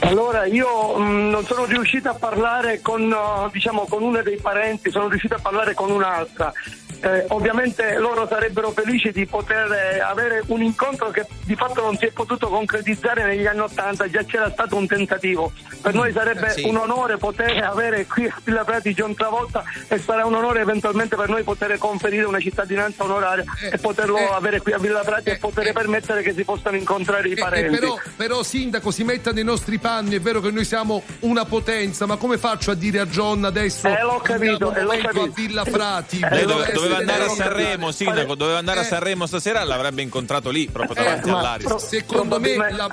[0.00, 4.90] Allora, io mh, non sono riuscito a parlare con, uh, diciamo, con uno dei parenti,
[4.90, 6.52] sono riuscito a parlare con un'altra.
[7.00, 11.96] Eh, ovviamente loro sarebbero felici di poter eh, avere un incontro che di fatto non
[11.96, 15.52] si è potuto concretizzare negli anni Ottanta, già c'era stato un tentativo.
[15.80, 16.64] Per noi sarebbe sì.
[16.64, 21.14] un onore poter avere qui a Villa Prati John Travolta e sarà un onore eventualmente
[21.16, 25.38] per noi poter conferire una cittadinanza onoraria e poterlo avere qui a Villa Prati e
[25.38, 27.78] poter permettere che si possano incontrare i Eh, eh, parenti.
[27.78, 32.06] però, però, sindaco, si metta nei nostri panni, è vero che noi siamo una potenza,
[32.06, 35.22] ma come faccio a dire a John adesso Eh, l'ho capito, eh, l'ho capito.
[35.22, 35.62] a Villa?
[35.68, 40.02] Lei Deve dove- essere doveva andare a Sanremo, sindaco, doveva andare a Sanremo stasera, l'avrebbe
[40.02, 41.74] incontrato lì, proprio davanti Eh, ma all'Aris.
[41.76, 42.88] secondo me la...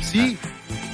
[0.00, 0.38] Sì?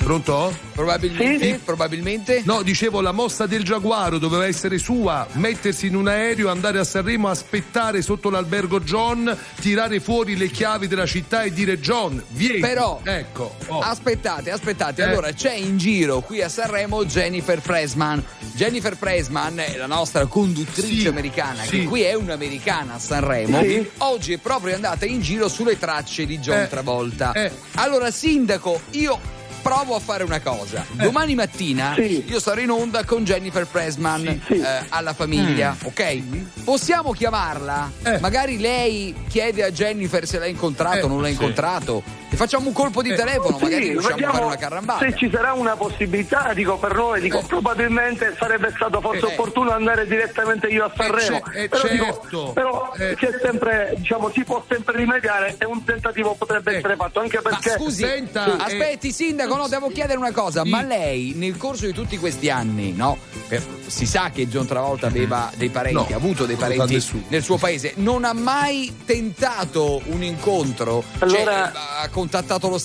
[0.09, 0.57] Pronto?
[0.73, 2.41] Probabilmente, probabilmente.
[2.47, 6.85] No, dicevo la mossa del Giaguaro doveva essere sua, mettersi in un aereo, andare a
[6.85, 12.61] Sanremo, aspettare sotto l'albergo John, tirare fuori le chiavi della città e dire John, vieni.
[12.61, 13.55] Però, ecco.
[13.67, 13.81] oh.
[13.81, 15.03] aspettate, aspettate.
[15.03, 15.05] Eh.
[15.05, 18.25] Allora, c'è in giro qui a Sanremo Jennifer Pressman.
[18.55, 21.81] Jennifer Pressman è la nostra conduttrice Sì, americana, sì.
[21.81, 23.61] che qui è un'americana a Sanremo.
[23.61, 23.87] Sì.
[23.99, 27.33] Oggi è proprio andata in giro sulle tracce di John Eh, Travolta.
[27.33, 27.53] eh.
[27.75, 29.37] Allora, sindaco, io
[29.69, 30.83] provo a fare una cosa.
[30.93, 32.25] Domani mattina Sì.
[32.27, 34.55] io sarò in onda con Jennifer Pressman Sì.
[34.55, 35.87] eh, alla famiglia, Mm.
[35.87, 36.23] ok?
[36.64, 37.91] Possiamo chiamarla?
[38.03, 38.19] Eh.
[38.19, 41.33] Magari lei chiede a Jennifer se l'ha incontrato o Eh, non l'ha sì.
[41.35, 42.03] incontrato.
[42.29, 44.99] Ti facciamo un colpo di telefono, Sì, magari riusciamo a vediamo fare una carrambata.
[45.07, 49.33] Se ci sarà una possibilità, dico per noi, dico, probabilmente sarebbe stato forse Eh.
[49.33, 51.41] opportuno andare direttamente io a Sanremo.
[51.53, 52.20] ce- eh, però certo.
[52.29, 53.14] dico, però Eh.
[53.14, 57.49] c'è sempre, diciamo, si può sempre rimediare e un tentativo potrebbe essere fatto, anche Ma
[57.49, 58.51] perché scusi, Senta, sì.
[58.51, 62.51] eh, aspetti sindaco, no, devo chiedere una cosa, ma lei nel corso di tutti questi
[62.51, 63.16] anni, no?
[63.49, 67.43] per- si sa che John Travolta aveva dei parenti, No, ha avuto dei parenti nel
[67.43, 71.03] suo paese, non ha mai tentato un incontro?
[71.20, 72.79] Allora, Cioè, contattato lo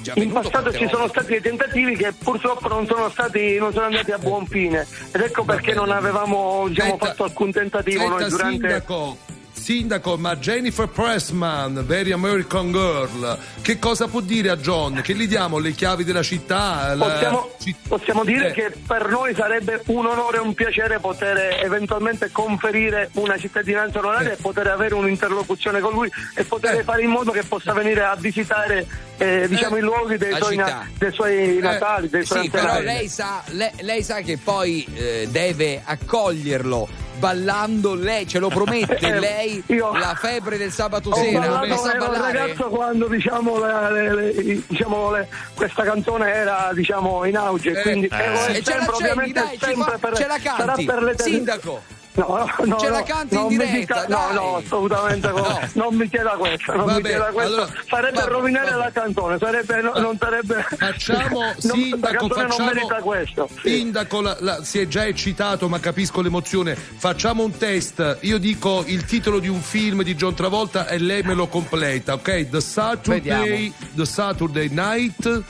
[0.00, 3.86] già in passato ci sono stati dei tentativi che purtroppo non sono stati non sono
[3.86, 4.86] andati a buon fine.
[5.12, 9.16] Ed ecco perché non avevamo diciamo, Senta- fatto alcun tentativo noi Senta, durante sindaco,
[9.62, 15.00] sindaco, ma Jennifer Pressman, Very American Girl, che cosa può dire a John?
[15.02, 16.94] Che gli diamo le chiavi della città?
[16.94, 17.50] la- Possiamo,
[17.86, 18.52] possiamo dire Eh.
[18.52, 24.32] che per noi sarebbe un onore e un piacere poter eventualmente conferire una cittadinanza onoraria
[24.32, 26.82] e poter avere un'interlocuzione con lui e poter Eh.
[26.82, 28.86] fare in modo che possa venire a visitare
[29.18, 33.08] eh, diciamo, i luoghi dei suoi, na- dei suoi natali, dei suoi Sì, però lei
[33.08, 36.88] sa, le- lei sa che poi eh, deve accoglierlo
[37.18, 41.40] ballando lei, ce lo promette Eh, lei io- la febbre del sabato Ho sera.
[41.40, 42.38] ballato, sa ero un ballare?
[42.38, 48.06] ragazzo quando diciamo, le- le- le- diciamo, le- questa canzone era diciamo, in auge, quindi
[48.06, 50.84] Eh, ero e ce la ovviamente dai, ci sempre fa- per, ce la sarà canti,
[50.84, 51.82] per sindaco.
[52.14, 55.36] No, no, Ce no, la canti in non mi diretta, dica- no, no, assolutamente no.
[55.38, 55.60] No.
[55.72, 57.52] non mi chieda questo, non mi Vabbè, chieda questo.
[57.54, 58.82] allora- sarebbe vabbè, rovinare vabbè.
[58.82, 60.66] la canzone, sarebbe, no- non sarebbe.
[60.76, 63.48] Facciamo, non- sindaco, la facciamo, non merita questo.
[63.62, 66.74] Sindaco, la- la- si è già eccitato, ma capisco l'emozione.
[66.74, 68.18] Facciamo un test.
[68.20, 72.12] Io dico il titolo di un film di John Travolta e lei me lo completa,
[72.12, 72.48] ok?
[72.50, 75.42] The Saturday, The Saturday Night.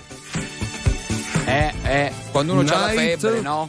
[1.45, 3.19] Eh, eh, quando uno ha la Night.
[3.21, 3.69] febbre, no?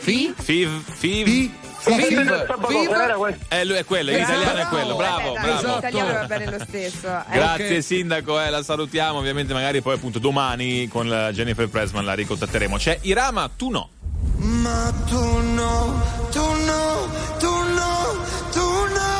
[0.00, 0.32] Fi?
[0.36, 1.24] Fiv, Fiv.
[1.26, 1.52] Fi-
[1.82, 3.44] Sera, questo.
[3.48, 5.66] Eh, lui è quello, in italiano è quello, bravo, Eh, bravo.
[5.66, 7.06] In italiano va bene lo stesso.
[7.08, 7.22] Eh.
[7.32, 7.82] Grazie Ok.
[7.82, 12.76] sindaco, eh, la salutiamo, ovviamente magari poi appunto domani con la Jennifer Pressman la ricontatteremo.
[12.76, 13.88] C'è Irama, tu no.
[14.36, 17.08] Ma tu no, tu no,
[17.38, 19.10] tu no, tu no.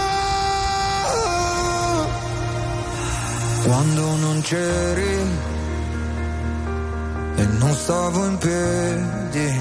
[3.64, 5.16] Quando non c'eri
[7.36, 9.60] e non stavo in piedi,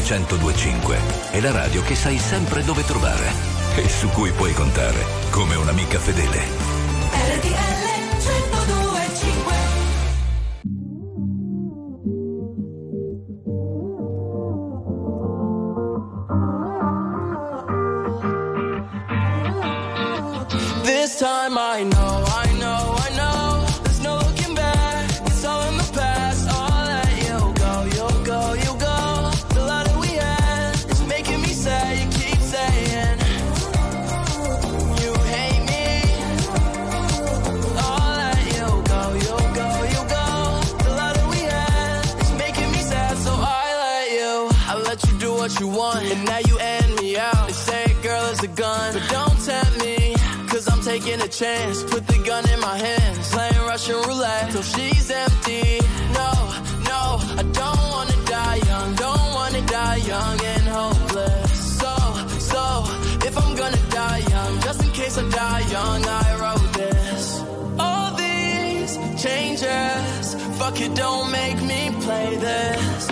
[0.00, 0.96] 1025
[1.32, 3.30] è la radio che sai sempre dove trovare
[3.76, 6.38] e su cui puoi contare come un'amica fedele.
[7.12, 7.82] RTL
[8.16, 9.52] 1025
[20.84, 22.51] This time I know, I
[48.56, 50.14] gun, but don't tempt me.
[50.48, 51.82] Cause I'm taking a chance.
[51.84, 53.30] Put the gun in my hands.
[53.30, 55.80] Playing Russian roulette till she's empty.
[56.12, 56.30] No,
[56.90, 57.02] no,
[57.40, 58.94] I don't wanna die young.
[58.94, 61.78] Don't wanna die young and hopeless.
[61.80, 61.94] So,
[62.38, 62.84] so,
[63.26, 67.40] if I'm gonna die young, just in case I die young, I wrote this.
[67.78, 68.92] All these
[69.22, 73.11] changes, fuck it, don't make me play this.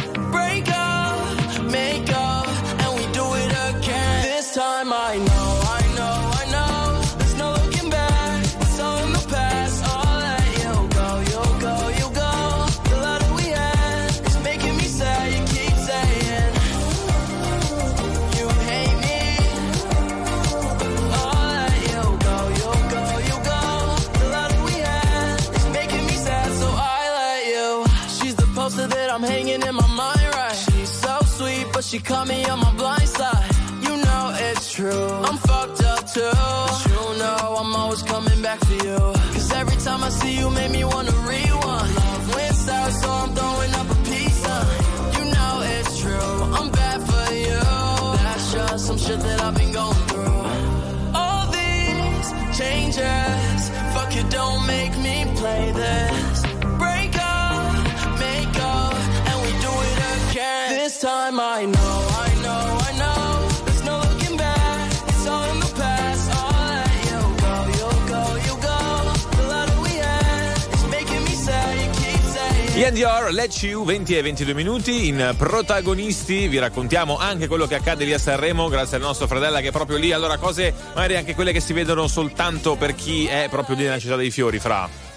[4.84, 7.02] Time I know, I know, I know.
[7.18, 8.44] There's no looking back.
[8.44, 9.84] It's all in the past.
[9.84, 12.32] I'll let you go, you'll go, you go.
[12.88, 15.32] The love that we had is making me sad.
[15.34, 16.52] You keep saying
[18.38, 19.20] you hate me.
[21.18, 23.62] I'll let you go, you'll go, you go.
[24.20, 27.68] The love that we had is making me sad, so I let you.
[28.16, 30.56] She's the poster that I'm hanging in my mind, right?
[30.56, 32.59] She's so sweet, but she caught me on
[40.10, 41.94] See you, make me wanna rewind.
[41.94, 44.66] Love went south, so I'm throwing up a sign.
[45.16, 46.34] You know it's true.
[46.58, 47.60] I'm bad for you.
[48.24, 50.42] That's just some shit that I've been going through.
[51.14, 53.60] All these changes,
[53.94, 56.42] fuck it, don't make me play this.
[56.82, 57.72] Break up,
[58.18, 58.94] make up,
[59.28, 59.98] and we do it
[60.30, 60.70] again.
[60.76, 61.99] This time I know,
[72.90, 75.06] Ian Dior, Let You, 20 e 22 minuti.
[75.06, 79.60] In protagonisti vi raccontiamo anche quello che accade lì a Sanremo, grazie al nostro fratella
[79.60, 80.10] che è proprio lì.
[80.10, 84.00] Allora, cose magari anche quelle che si vedono soltanto per chi è proprio lì nella
[84.00, 85.09] città dei fiori, fra.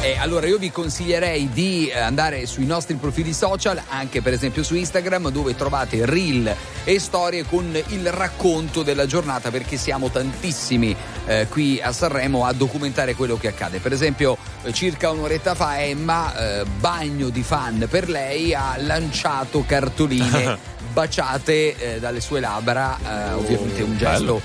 [0.00, 4.62] Eh, allora io vi consiglierei di eh, andare sui nostri profili social, anche per esempio
[4.62, 10.94] su Instagram, dove trovate reel e storie con il racconto della giornata, perché siamo tantissimi
[11.26, 13.80] eh, qui a Sanremo a documentare quello che accade.
[13.80, 19.64] Per esempio, eh, circa un'oretta fa Emma, eh, bagno di fan per lei, ha lanciato
[19.66, 20.58] cartoline
[20.92, 22.96] baciate dalle sue labbra,
[23.34, 24.40] ovviamente un gesto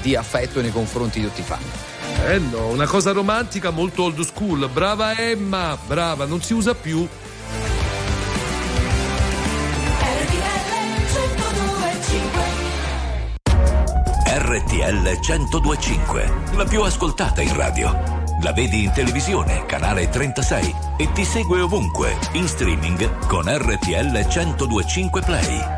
[0.00, 1.87] di affetto nei confronti di tutti i fan.
[2.22, 4.68] Bello, una cosa romantica molto old school.
[4.68, 7.06] Brava Emma, brava, non si usa più.
[14.40, 18.26] RTL 1025, la più ascoltata in radio.
[18.42, 25.22] La vedi in televisione, canale 36 e ti segue ovunque, in streaming con RTL 1025
[25.22, 25.77] Play.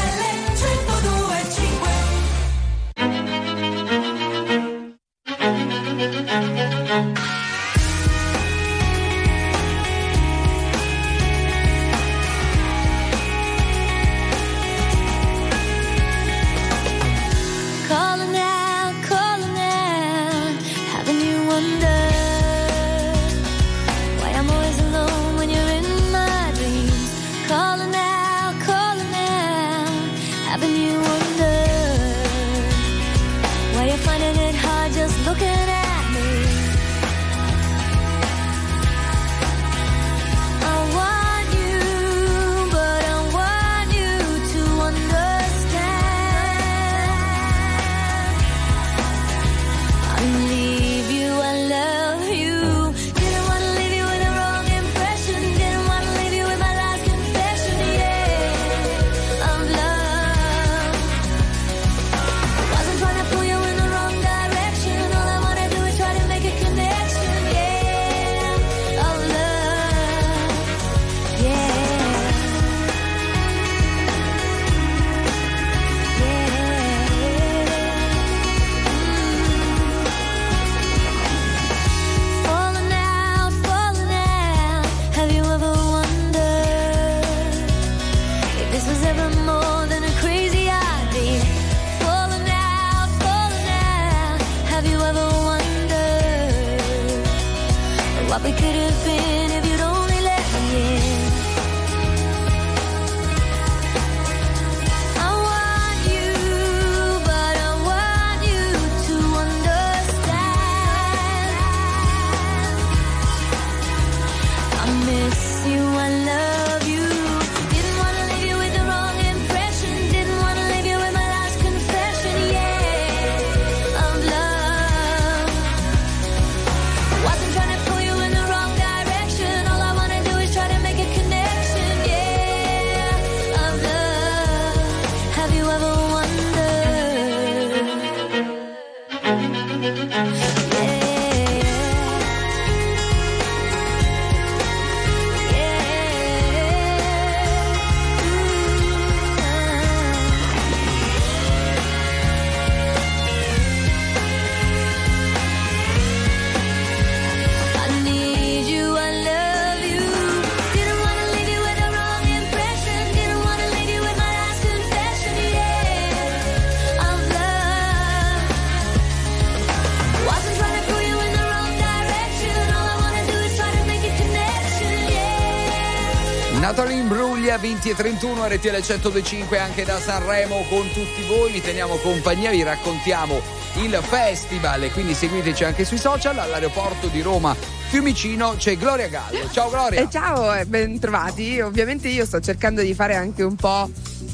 [176.71, 181.51] Natalie Imbruglia 20 e 31 RTL 1025 anche da Sanremo con tutti voi.
[181.51, 183.41] Vi teniamo compagnia vi raccontiamo
[183.75, 184.83] il festival.
[184.83, 186.39] E quindi seguiteci anche sui social.
[186.39, 187.53] All'aeroporto di Roma
[187.89, 189.49] Fiumicino c'è Gloria Gallo.
[189.51, 189.99] Ciao Gloria.
[189.99, 191.59] Eh, ciao e ben trovati.
[191.59, 193.89] Ovviamente io sto cercando di fare anche un po'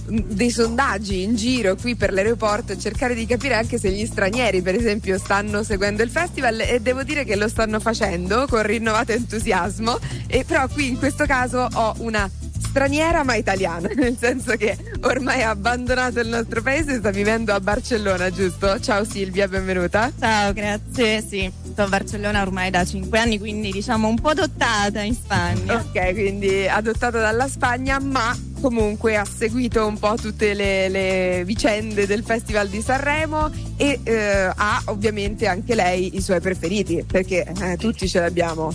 [0.08, 4.62] dei sondaggi in giro qui per l'aeroporto e cercare di capire anche se gli stranieri
[4.62, 9.12] per esempio stanno seguendo il festival e devo dire che lo stanno facendo con rinnovato
[9.12, 9.98] entusiasmo
[10.28, 12.30] e però qui in questo caso ho una
[12.68, 17.54] straniera ma italiana nel senso che ormai ha abbandonato il nostro paese e sta vivendo
[17.54, 18.80] a Barcellona giusto?
[18.80, 21.22] Ciao Silvia benvenuta Ciao, grazie.
[21.22, 25.76] Sì, sto a Barcellona ormai da 5 anni, quindi diciamo un po' adottata in Spagna.
[25.76, 32.06] Ok, quindi adottato dalla Spagna, ma comunque ha seguito un po' tutte le, le vicende
[32.06, 37.78] del Festival di Sanremo e eh, ha ovviamente anche lei i suoi preferiti, perché eh,
[37.78, 38.74] tutti ce l'abbiamo.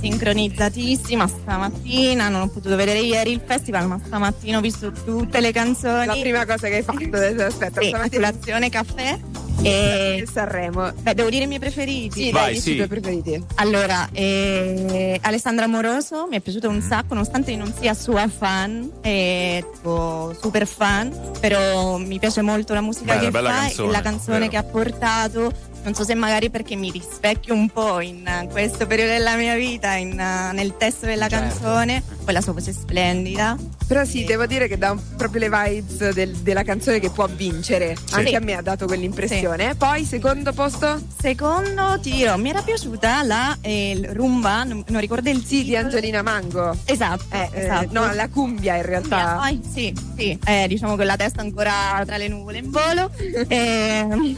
[0.00, 5.52] Sincronizzatissima stamattina, non ho potuto vedere ieri il festival, ma stamattina ho visto tutte le
[5.52, 6.06] canzoni.
[6.06, 9.18] La prima cosa che hai fatto, aspetta, sì, stamattina- colazione, caffè
[9.62, 10.92] e Sanremo.
[11.00, 12.24] Beh, devo dire i miei preferiti.
[12.24, 13.44] Sì, dai, dici i tuoi preferiti.
[13.56, 18.90] Allora, eh, Alessandra Moroso mi è piaciuta un sacco, nonostante io non sia sua fan,
[19.02, 23.88] eh, tipo super fan, però mi piace molto la musica Bella, che bella fa canzone,
[23.88, 24.50] e la canzone vero.
[24.50, 25.52] che ha portato.
[25.84, 29.54] Non so se magari perché mi rispecchio un po' in eh, questo periodo della mia
[29.54, 31.46] vita, in, eh, nel testo della Certo.
[31.60, 33.56] canzone, poi la sua voce è splendida.
[33.86, 37.96] Però sì, devo dire che dà proprio le vibes del- della canzone che può vincere.
[38.10, 38.34] Anche Sì.
[38.34, 39.76] a me ha dato quell'impressione.
[39.76, 41.00] Poi, secondo posto?
[41.18, 46.20] Secondo tiro, mi era piaciuta la eh, rumba, non, non ricordo il Sì, di Angelina
[46.20, 46.76] Mango.
[46.84, 47.88] Esatto, Eh, eh, esatto.
[47.92, 49.36] no, la cumbia in realtà.
[49.40, 53.10] Poi, sì, sì, eh, diciamo con la testa ancora tra le nuvole in volo.
[53.48, 54.36] Ehm,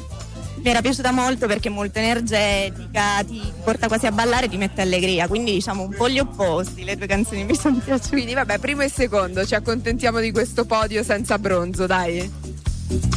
[0.62, 4.82] mi era piaciuta molto perché è molto energetica, ti porta quasi a ballare, ti mette
[4.82, 8.08] allegria, quindi diciamo un po' gli opposti, le due canzoni mi sono piaciute.
[8.10, 12.30] Quindi vabbè, primo e secondo, ci accontentiamo di questo podio senza bronzo, dai.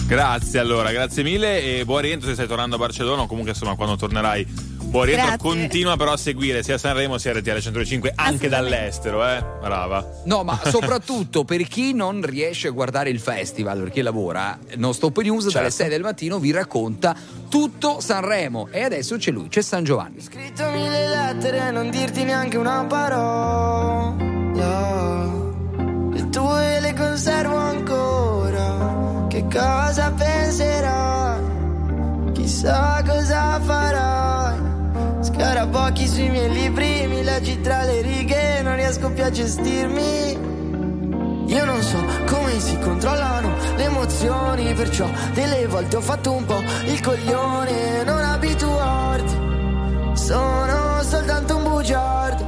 [0.07, 3.76] Grazie allora, grazie mille e buon rientro se stai tornando a Barcellona o comunque insomma
[3.76, 4.73] quando tornerai.
[4.94, 5.49] Buon rientro, Grazie.
[5.49, 9.44] continua però a seguire sia Sanremo sia RTL 105 anche dall'estero, eh?
[9.60, 10.07] Brava.
[10.26, 15.18] No, ma soprattutto per chi non riesce a guardare il festival, perché lavora, Non Stop
[15.22, 15.78] News dalle Certo.
[15.78, 17.15] 6 del mattino vi racconta
[17.49, 18.68] tutto Sanremo.
[18.70, 20.22] E adesso c'è lui, c'è San Giovanni.
[20.22, 24.14] scritto mille lettere e non dirti neanche una parola.
[26.14, 29.26] Le tue le conservo ancora.
[29.28, 31.41] Che cosa penserai?
[32.34, 34.73] Chissà cosa farai.
[35.35, 40.51] Scarabocchi sui miei libri, mi leggi tra le righe, non riesco più a gestirmi.
[41.47, 41.97] Io non so
[42.27, 48.23] come si controllano le emozioni, perciò delle volte ho fatto un po' il coglione, non
[48.23, 49.41] abituarti.
[50.14, 52.43] Sono soltanto un bugiardo.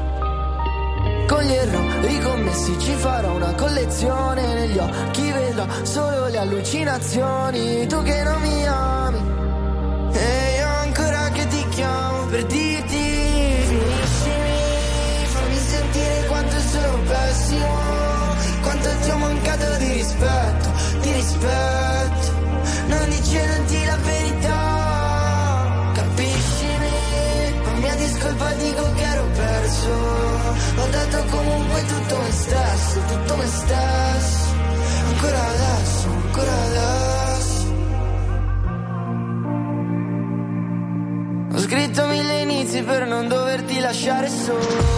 [1.28, 4.54] Con gli errori commessi ci farò una collezione.
[4.54, 7.88] Negli occhi vedrò solo le allucinazioni.
[7.88, 9.35] Tu che non mi ami.
[17.56, 18.62] Pessimo.
[18.62, 20.72] Quanto ti ho mancato di rispetto,
[21.02, 22.34] di rispetto.
[22.88, 25.92] Non dicendoti la verità.
[25.94, 26.90] Capiscimi?
[27.64, 29.90] Non mi discolpa, dico che ero perso.
[30.78, 34.54] Ho dato comunque tutto me stesso, tutto me stesso.
[35.08, 37.74] Ancora adesso, ancora adesso.
[41.54, 44.96] Ho scritto mille inizi per non doverti lasciare solo.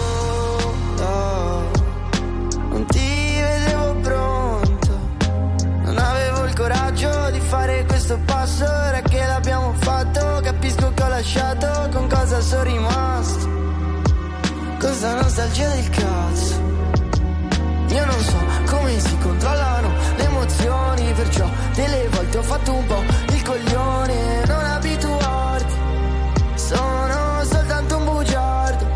[8.08, 8.64] Questo passo.
[8.64, 11.88] Ora che l'abbiamo fatto, capisco che ho lasciato.
[11.92, 13.48] Con cosa sono rimasto?
[14.78, 16.66] Cosa nostalgia del cazzo.
[17.88, 18.36] Io non so
[18.66, 24.44] come si controllano le emozioni, perciò delle volte ho fatto un po' il coglione.
[24.46, 25.74] Non abituarti,
[26.54, 28.86] sono soltanto un bugiardo.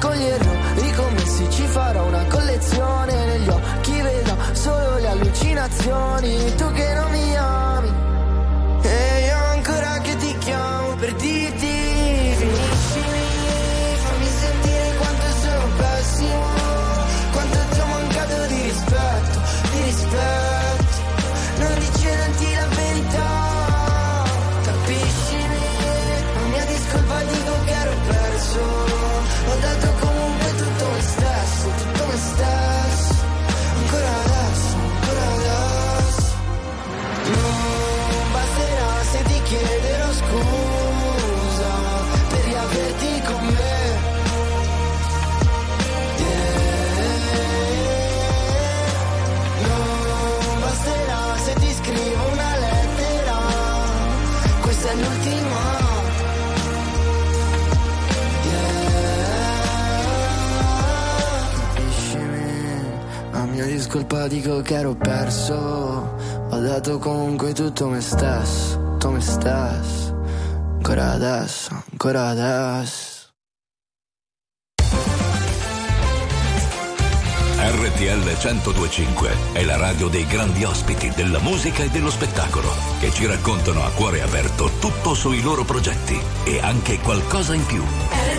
[0.00, 3.24] Con gli errori commessi ci farò una collezione.
[3.24, 6.54] Negli occhi vedo solo le allucinazioni.
[6.56, 7.09] Tu che non
[63.90, 65.54] a mia discolpa dico che ero perso.
[65.54, 70.18] Ho dato comunque tutto me stesso, tutto me stesso.
[70.76, 73.08] Ancora adesso, ancora adesso.
[77.62, 83.26] RTL 1025 è la radio dei grandi ospiti della musica e dello spettacolo che ci
[83.26, 87.82] raccontano a cuore aperto tutto sui loro progetti e anche qualcosa in più.
[87.82, 88.38] I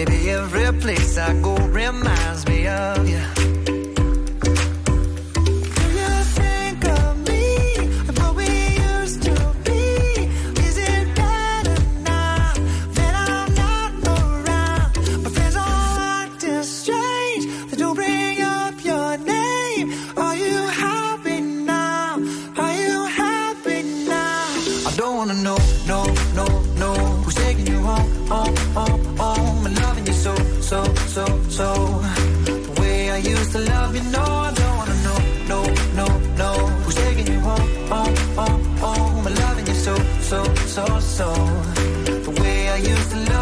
[0.00, 3.39] Baby, every place I go reminds me of you.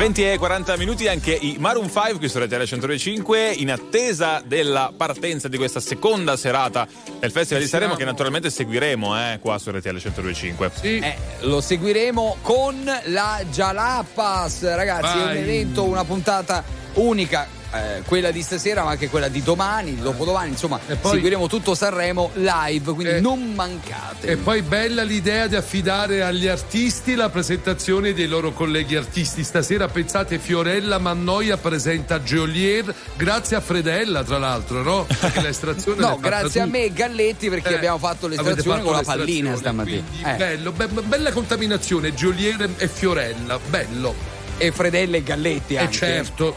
[0.00, 4.94] 20 e 40 minuti anche i Maroon 5 qui su RTL 105 in attesa della
[4.96, 9.70] partenza di questa seconda serata del Festival di Sanremo che naturalmente seguiremo eh, qua su
[9.70, 10.70] RTL 105.
[10.80, 15.36] Eh, lo seguiremo con la Jalapas, ragazzi, è un Vai.
[15.36, 16.64] evento, una puntata
[16.94, 17.59] unica.
[17.72, 21.74] Eh, quella di stasera, ma anche quella di domani, il dopodomani, insomma, poi- seguiremo tutto
[21.74, 23.20] Sanremo live, quindi Eh.
[23.20, 24.26] non mancate.
[24.26, 29.44] E poi bella l'idea di affidare agli artisti la presentazione dei loro colleghi artisti.
[29.44, 35.06] Stasera pensate Fiorella Mannoia presenta Geolier, grazie a Fredella tra l'altro, no?
[35.06, 38.96] Perché l'estrazione No, grazie a me e Galletti perché Eh, abbiamo fatto l'estrazione fatto con
[38.96, 40.02] la pallina stamattina.
[40.08, 40.34] quindi Eh.
[40.36, 44.14] Bello, be- bella contaminazione, Geolier e Fiorella, bello.
[44.58, 45.92] E Fredella e Galletti E anche.
[45.92, 46.56] certo.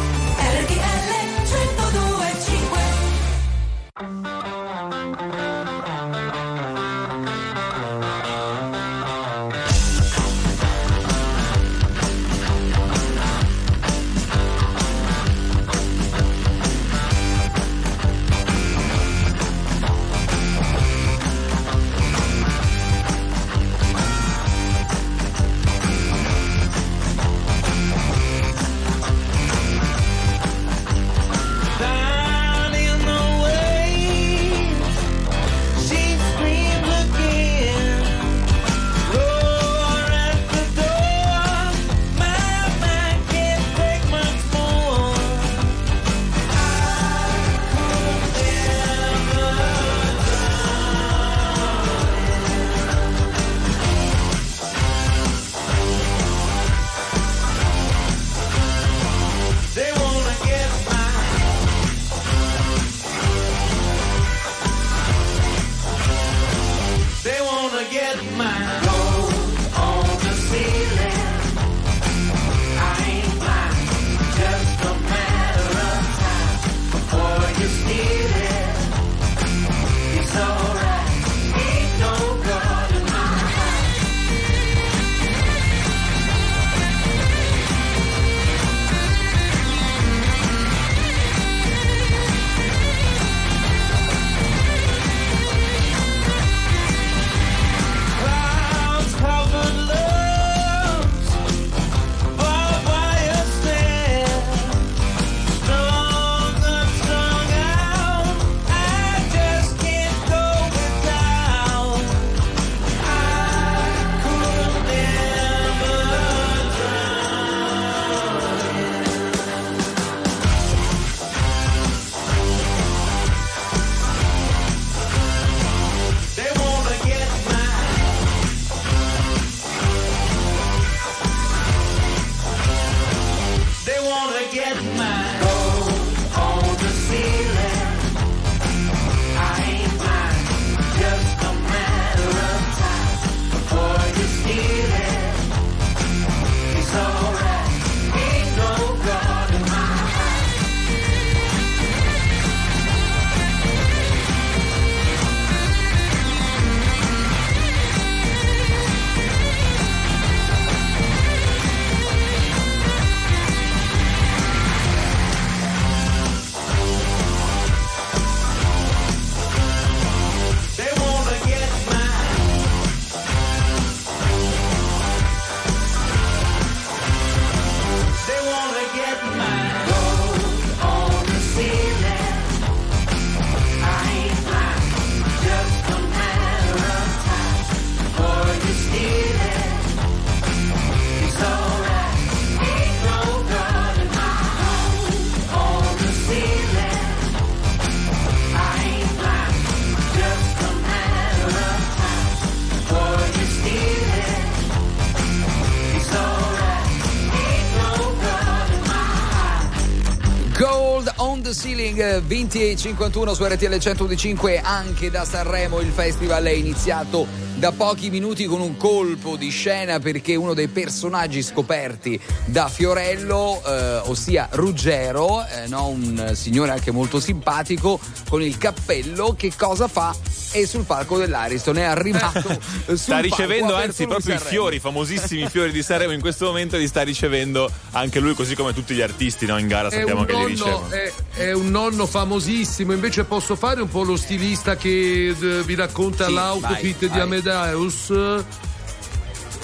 [211.61, 217.27] Ceiling 20 e 51 su RTL 125 anche da Sanremo il festival è iniziato
[217.57, 223.61] da pochi minuti con un colpo di scena perché uno dei personaggi scoperti da Fiorello,
[223.63, 225.89] eh, ossia Ruggero, eh, no?
[225.89, 230.15] un signore anche molto simpatico con il cappello, che cosa fa?
[230.51, 232.59] È sul palco dell'Ariston, è arrivato
[232.93, 236.87] Sta ricevendo anzi proprio i fiori, i famosissimi fiori di Sanremo in questo momento li
[236.87, 240.33] sta ricevendo anche lui così come tutti gli artisti no, in gara È sappiamo che
[240.33, 240.89] li nonno, ricevono.
[240.89, 245.75] è, è un nonno famosissimo, invece posso fare un po' lo stilista che eh, vi
[245.75, 247.21] racconta Sì, l'outfit vai, di vai.
[247.21, 248.13] Amadeus.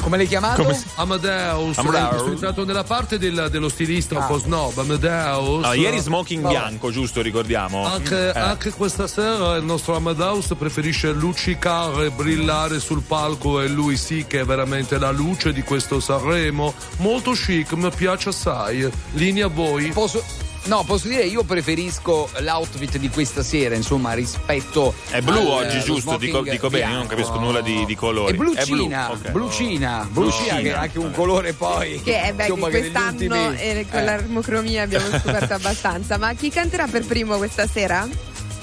[0.07, 0.61] Come l'hai chiamato?
[0.63, 2.13] Come si- Amadeus, Amadeus.
[2.13, 5.65] eh, sono entrato nella parte del- dello stilista un po' snob, Amadeus.
[5.65, 6.53] Ah, ieri smoking Vabbè.
[6.53, 7.85] bianco, giusto, ricordiamo?
[7.85, 8.39] Anche, Eh.
[8.39, 14.39] anche questa sera il nostro Amadeus preferisce luccicare brillare sul palco e lui sì che
[14.39, 16.73] è veramente la luce di questo Sanremo.
[16.99, 18.89] Molto chic, mi piace assai.
[19.11, 19.89] Linea a voi.
[19.89, 20.23] Posso,
[20.67, 25.79] no, posso dire io preferisco l'outfit di questa sera, insomma, rispetto È blu al- oggi,
[25.81, 26.17] giusto?
[26.17, 28.33] Dico, dico bene, io non capisco nulla di, di colori.
[28.33, 32.01] È blucina, È blu, blucina, blucina, che ha anche un colore poi.
[32.01, 34.03] Che è beh, che insomma, che quest'anno ultimi- eh, con eh.
[34.03, 36.17] l'armocromia abbiamo scoperto abbastanza.
[36.17, 38.07] Ma chi canterà per primo questa sera?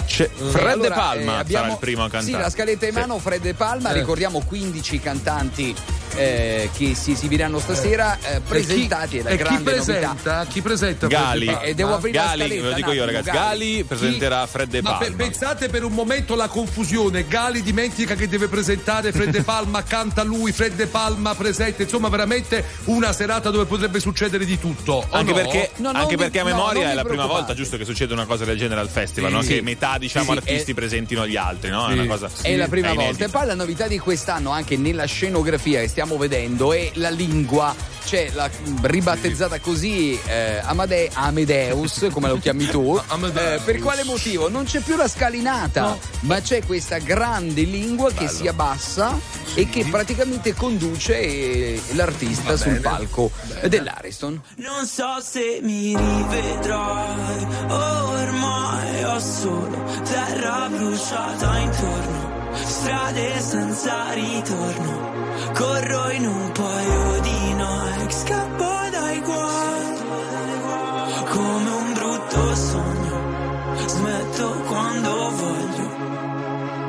[0.06, 2.32] C'è Fred Allora, De Palma eh, abbiamo- sarà il primo a cantare.
[2.32, 2.98] Sì, la scaletta in Sì.
[3.00, 3.94] mano, Fred De Palma, Eh.
[3.94, 5.74] ricordiamo 15 cantanti
[6.14, 9.84] eh, che si esibiranno stasera, eh, presentati, è la e chi grande novità.
[9.92, 10.46] presenta?
[10.48, 11.06] Chi presenta?
[11.06, 14.68] Gali, E devo aprire la Gali, scaletta, ve lo dico io ragazzi, Gali presenterà Fred
[14.70, 15.04] De Ma Palma.
[15.06, 17.26] per- pensate per un momento la confusione.
[17.26, 21.82] Gali dimentica che deve presentare Fred De Palma, canta lui, Fred De Palma presenta.
[21.82, 25.04] Insomma, veramente una serata dove potrebbe succedere di tutto.
[25.10, 25.36] Anche no?
[25.36, 28.12] perché, No, anche perché a no, memoria non è la prima volta, giusto, che succede
[28.12, 29.42] una cosa del genere al festival, Sì, no?
[29.42, 29.48] sì.
[29.54, 31.86] che metà diciamo Sì, artisti è- presentino gli altri, no?
[31.88, 32.28] È una cosa.
[32.42, 33.24] È la prima è volta.
[33.24, 37.74] E poi la novità di quest'anno, anche nella scenografia che stiamo vedendo, è la lingua.
[38.04, 38.50] C'è la
[38.82, 43.00] ribattezzata così eh, Amade- Amedeus, come lo chiami tu.
[43.34, 44.48] Eh, per quale motivo?
[44.48, 49.18] Non c'è più la scalinata, ma c'è questa grande lingua che si abbassa
[49.54, 53.30] e che praticamente conduce eh, l'artista sul palco
[53.66, 54.40] dell'Ariston.
[54.56, 65.13] Non so se mi rivedrai, ormai ho solo terra bruciata intorno, strade senza ritorno,
[65.52, 69.96] corro in un paio di Nike, scappo dai guai,
[71.30, 76.02] come un brutto sogno, smetto quando voglio.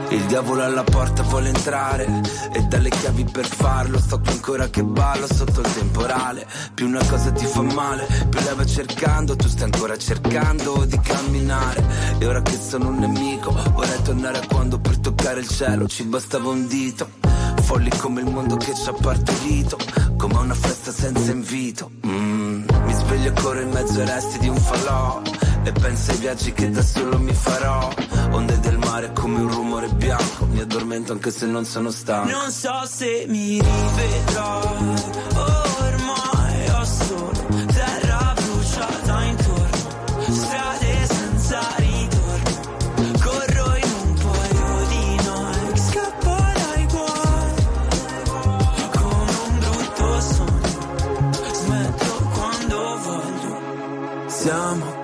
[0.10, 2.08] Il diavolo alla porta vuole entrare
[2.54, 4.00] e dalle chiavi per farlo.
[4.00, 6.48] Sto qui ancora che ballo sotto il temporale.
[6.74, 9.36] Più una cosa ti fa male più lei va cercando.
[9.36, 11.84] Tu stai ancora cercando di camminare.
[12.20, 15.88] E ora che sono un nemico vorrei tornare a quando per toccare il cielo.
[15.88, 17.10] Ci bastava un dito
[17.66, 19.78] folli come il mondo che ci ha partorito
[20.18, 21.92] come una festa senza invito.
[22.06, 25.22] Mm, mi sveglio e corro in mezzo ai resti di un falò
[25.64, 27.92] e penso ai viaggi che da solo mi farò.
[28.32, 32.30] Onde del mare come un rumore bianco mi addormento anche se non sono stanco.
[32.30, 37.45] Non so se mi rivedrai ormai ho solo
[54.46, 54.95] siamo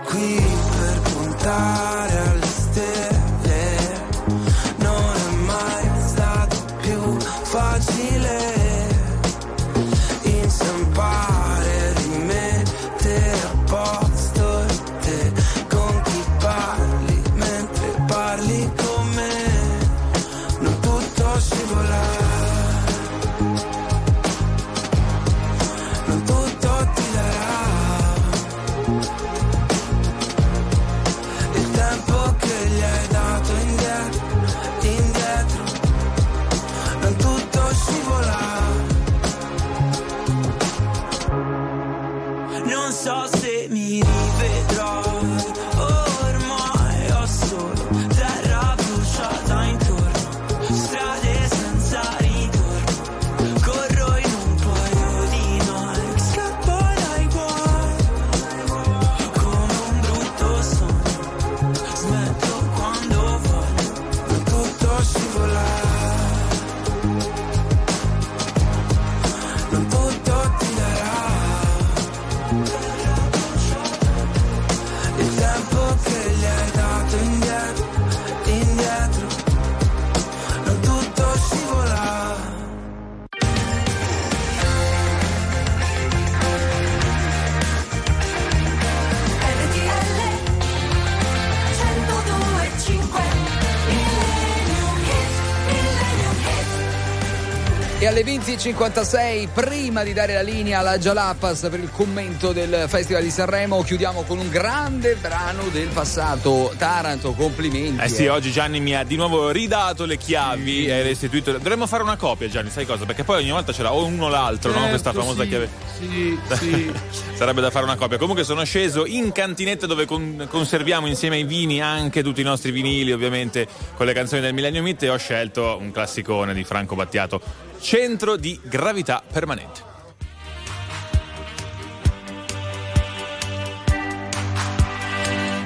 [98.52, 103.82] 10.56, prima di dare la linea alla Jalapas per il commento del Festival di Sanremo,
[103.82, 106.73] chiudiamo con un grande brano del passato.
[106.78, 108.03] Taranto, complimenti.
[108.03, 108.30] Eh sì, eh.
[108.30, 111.53] oggi Gianni mi ha di nuovo ridato le chiavi e restituito.
[111.53, 113.06] Dovremmo fare una copia, Gianni, sai cosa?
[113.06, 114.90] Perché poi ogni volta c'era o uno o l'altro, certo, no?
[114.90, 115.69] Questa certo, famosa sì, chiave.
[115.98, 116.91] Sì, sì.
[117.36, 118.18] Sarebbe da fare una copia.
[118.18, 122.72] Comunque sono sceso in cantinetta dove con- conserviamo insieme ai vini anche tutti i nostri
[122.72, 123.65] vinili, ovviamente,
[123.95, 128.38] con le canzoni del Millennium Meet e ho scelto un classicone di Franco Battiato Centro
[128.38, 129.82] di gravità permanente.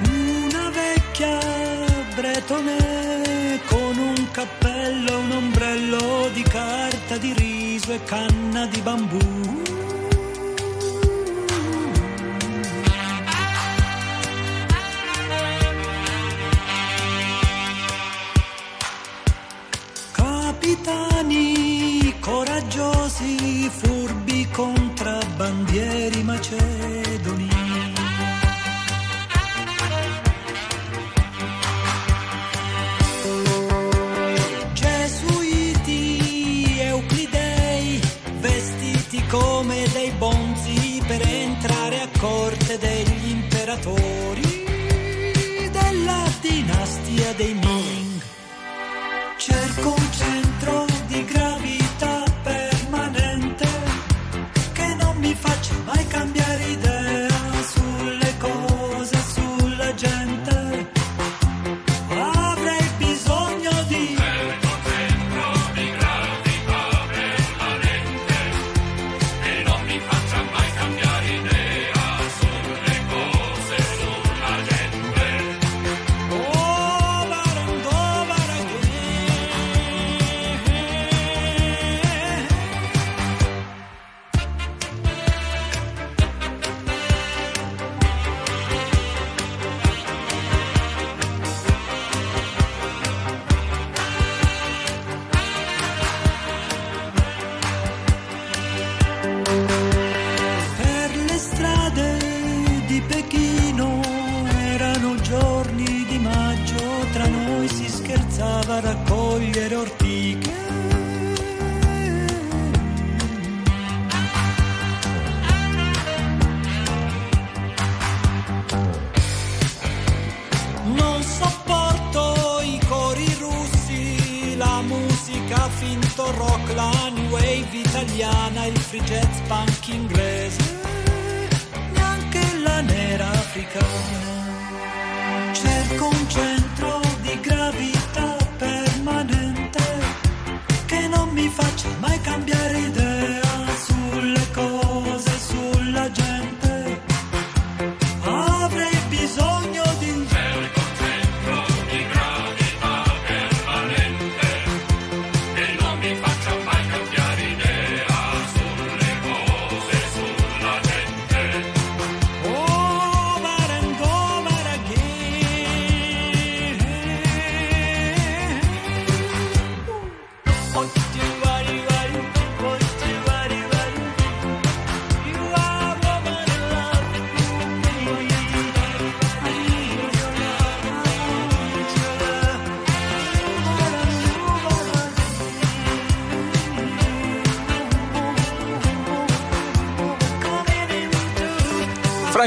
[0.08, 1.38] Una vecchia
[2.14, 9.35] bretone con un cappello, un ombrello di carta di riso e canna di bambù.
[43.76, 44.64] Imperatori
[45.70, 47.75] della dinastia dei Ming.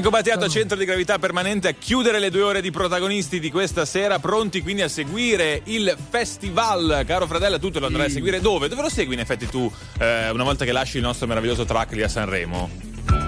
[0.02, 3.84] Franco Battiato, centro di gravità permanente, a chiudere le due ore di protagonisti di questa
[3.84, 7.04] sera, pronti quindi a seguire il festival.
[7.06, 8.70] Caro Fradella, tu te lo andrai a seguire dove?
[8.70, 9.70] Dove lo segui in effetti tu
[10.00, 12.70] eh, una volta che lasci il nostro meraviglioso track lì a Sanremo?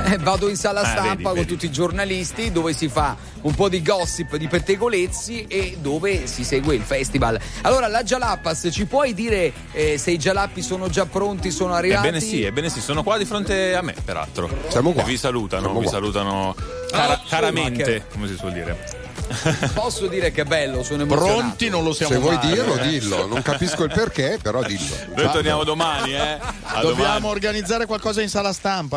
[0.05, 1.47] Eh, vado in sala Ah, stampa vedi, con vedi.
[1.47, 6.43] tutti i giornalisti dove si fa un po' di gossip, di pettegolezzi e dove si
[6.43, 7.39] segue il festival.
[7.61, 12.07] Allora, la Jalapas, ci puoi dire eh, se i Jalappi sono già pronti, sono arrivati?
[12.07, 14.49] Ebbene sì, ebbene sì, sono qua di fronte a me, peraltro.
[14.69, 15.03] Siamo qua.
[15.03, 15.93] Vi salutano, Siamo vi qua.
[15.93, 18.99] salutano Ah, cara- insomma, caramente, che- come si suol dire.
[19.73, 21.37] Posso dire che è bello, sono emozionato.
[21.37, 23.27] Pronti non lo siamo Se vuoi dirlo, dillo.
[23.27, 24.93] Non capisco il perché, però dillo.
[25.15, 26.19] Noi torniamo domani, eh.
[26.63, 27.25] A Dobbiamo domani.
[27.27, 28.89] organizzare qualcosa in sala stampa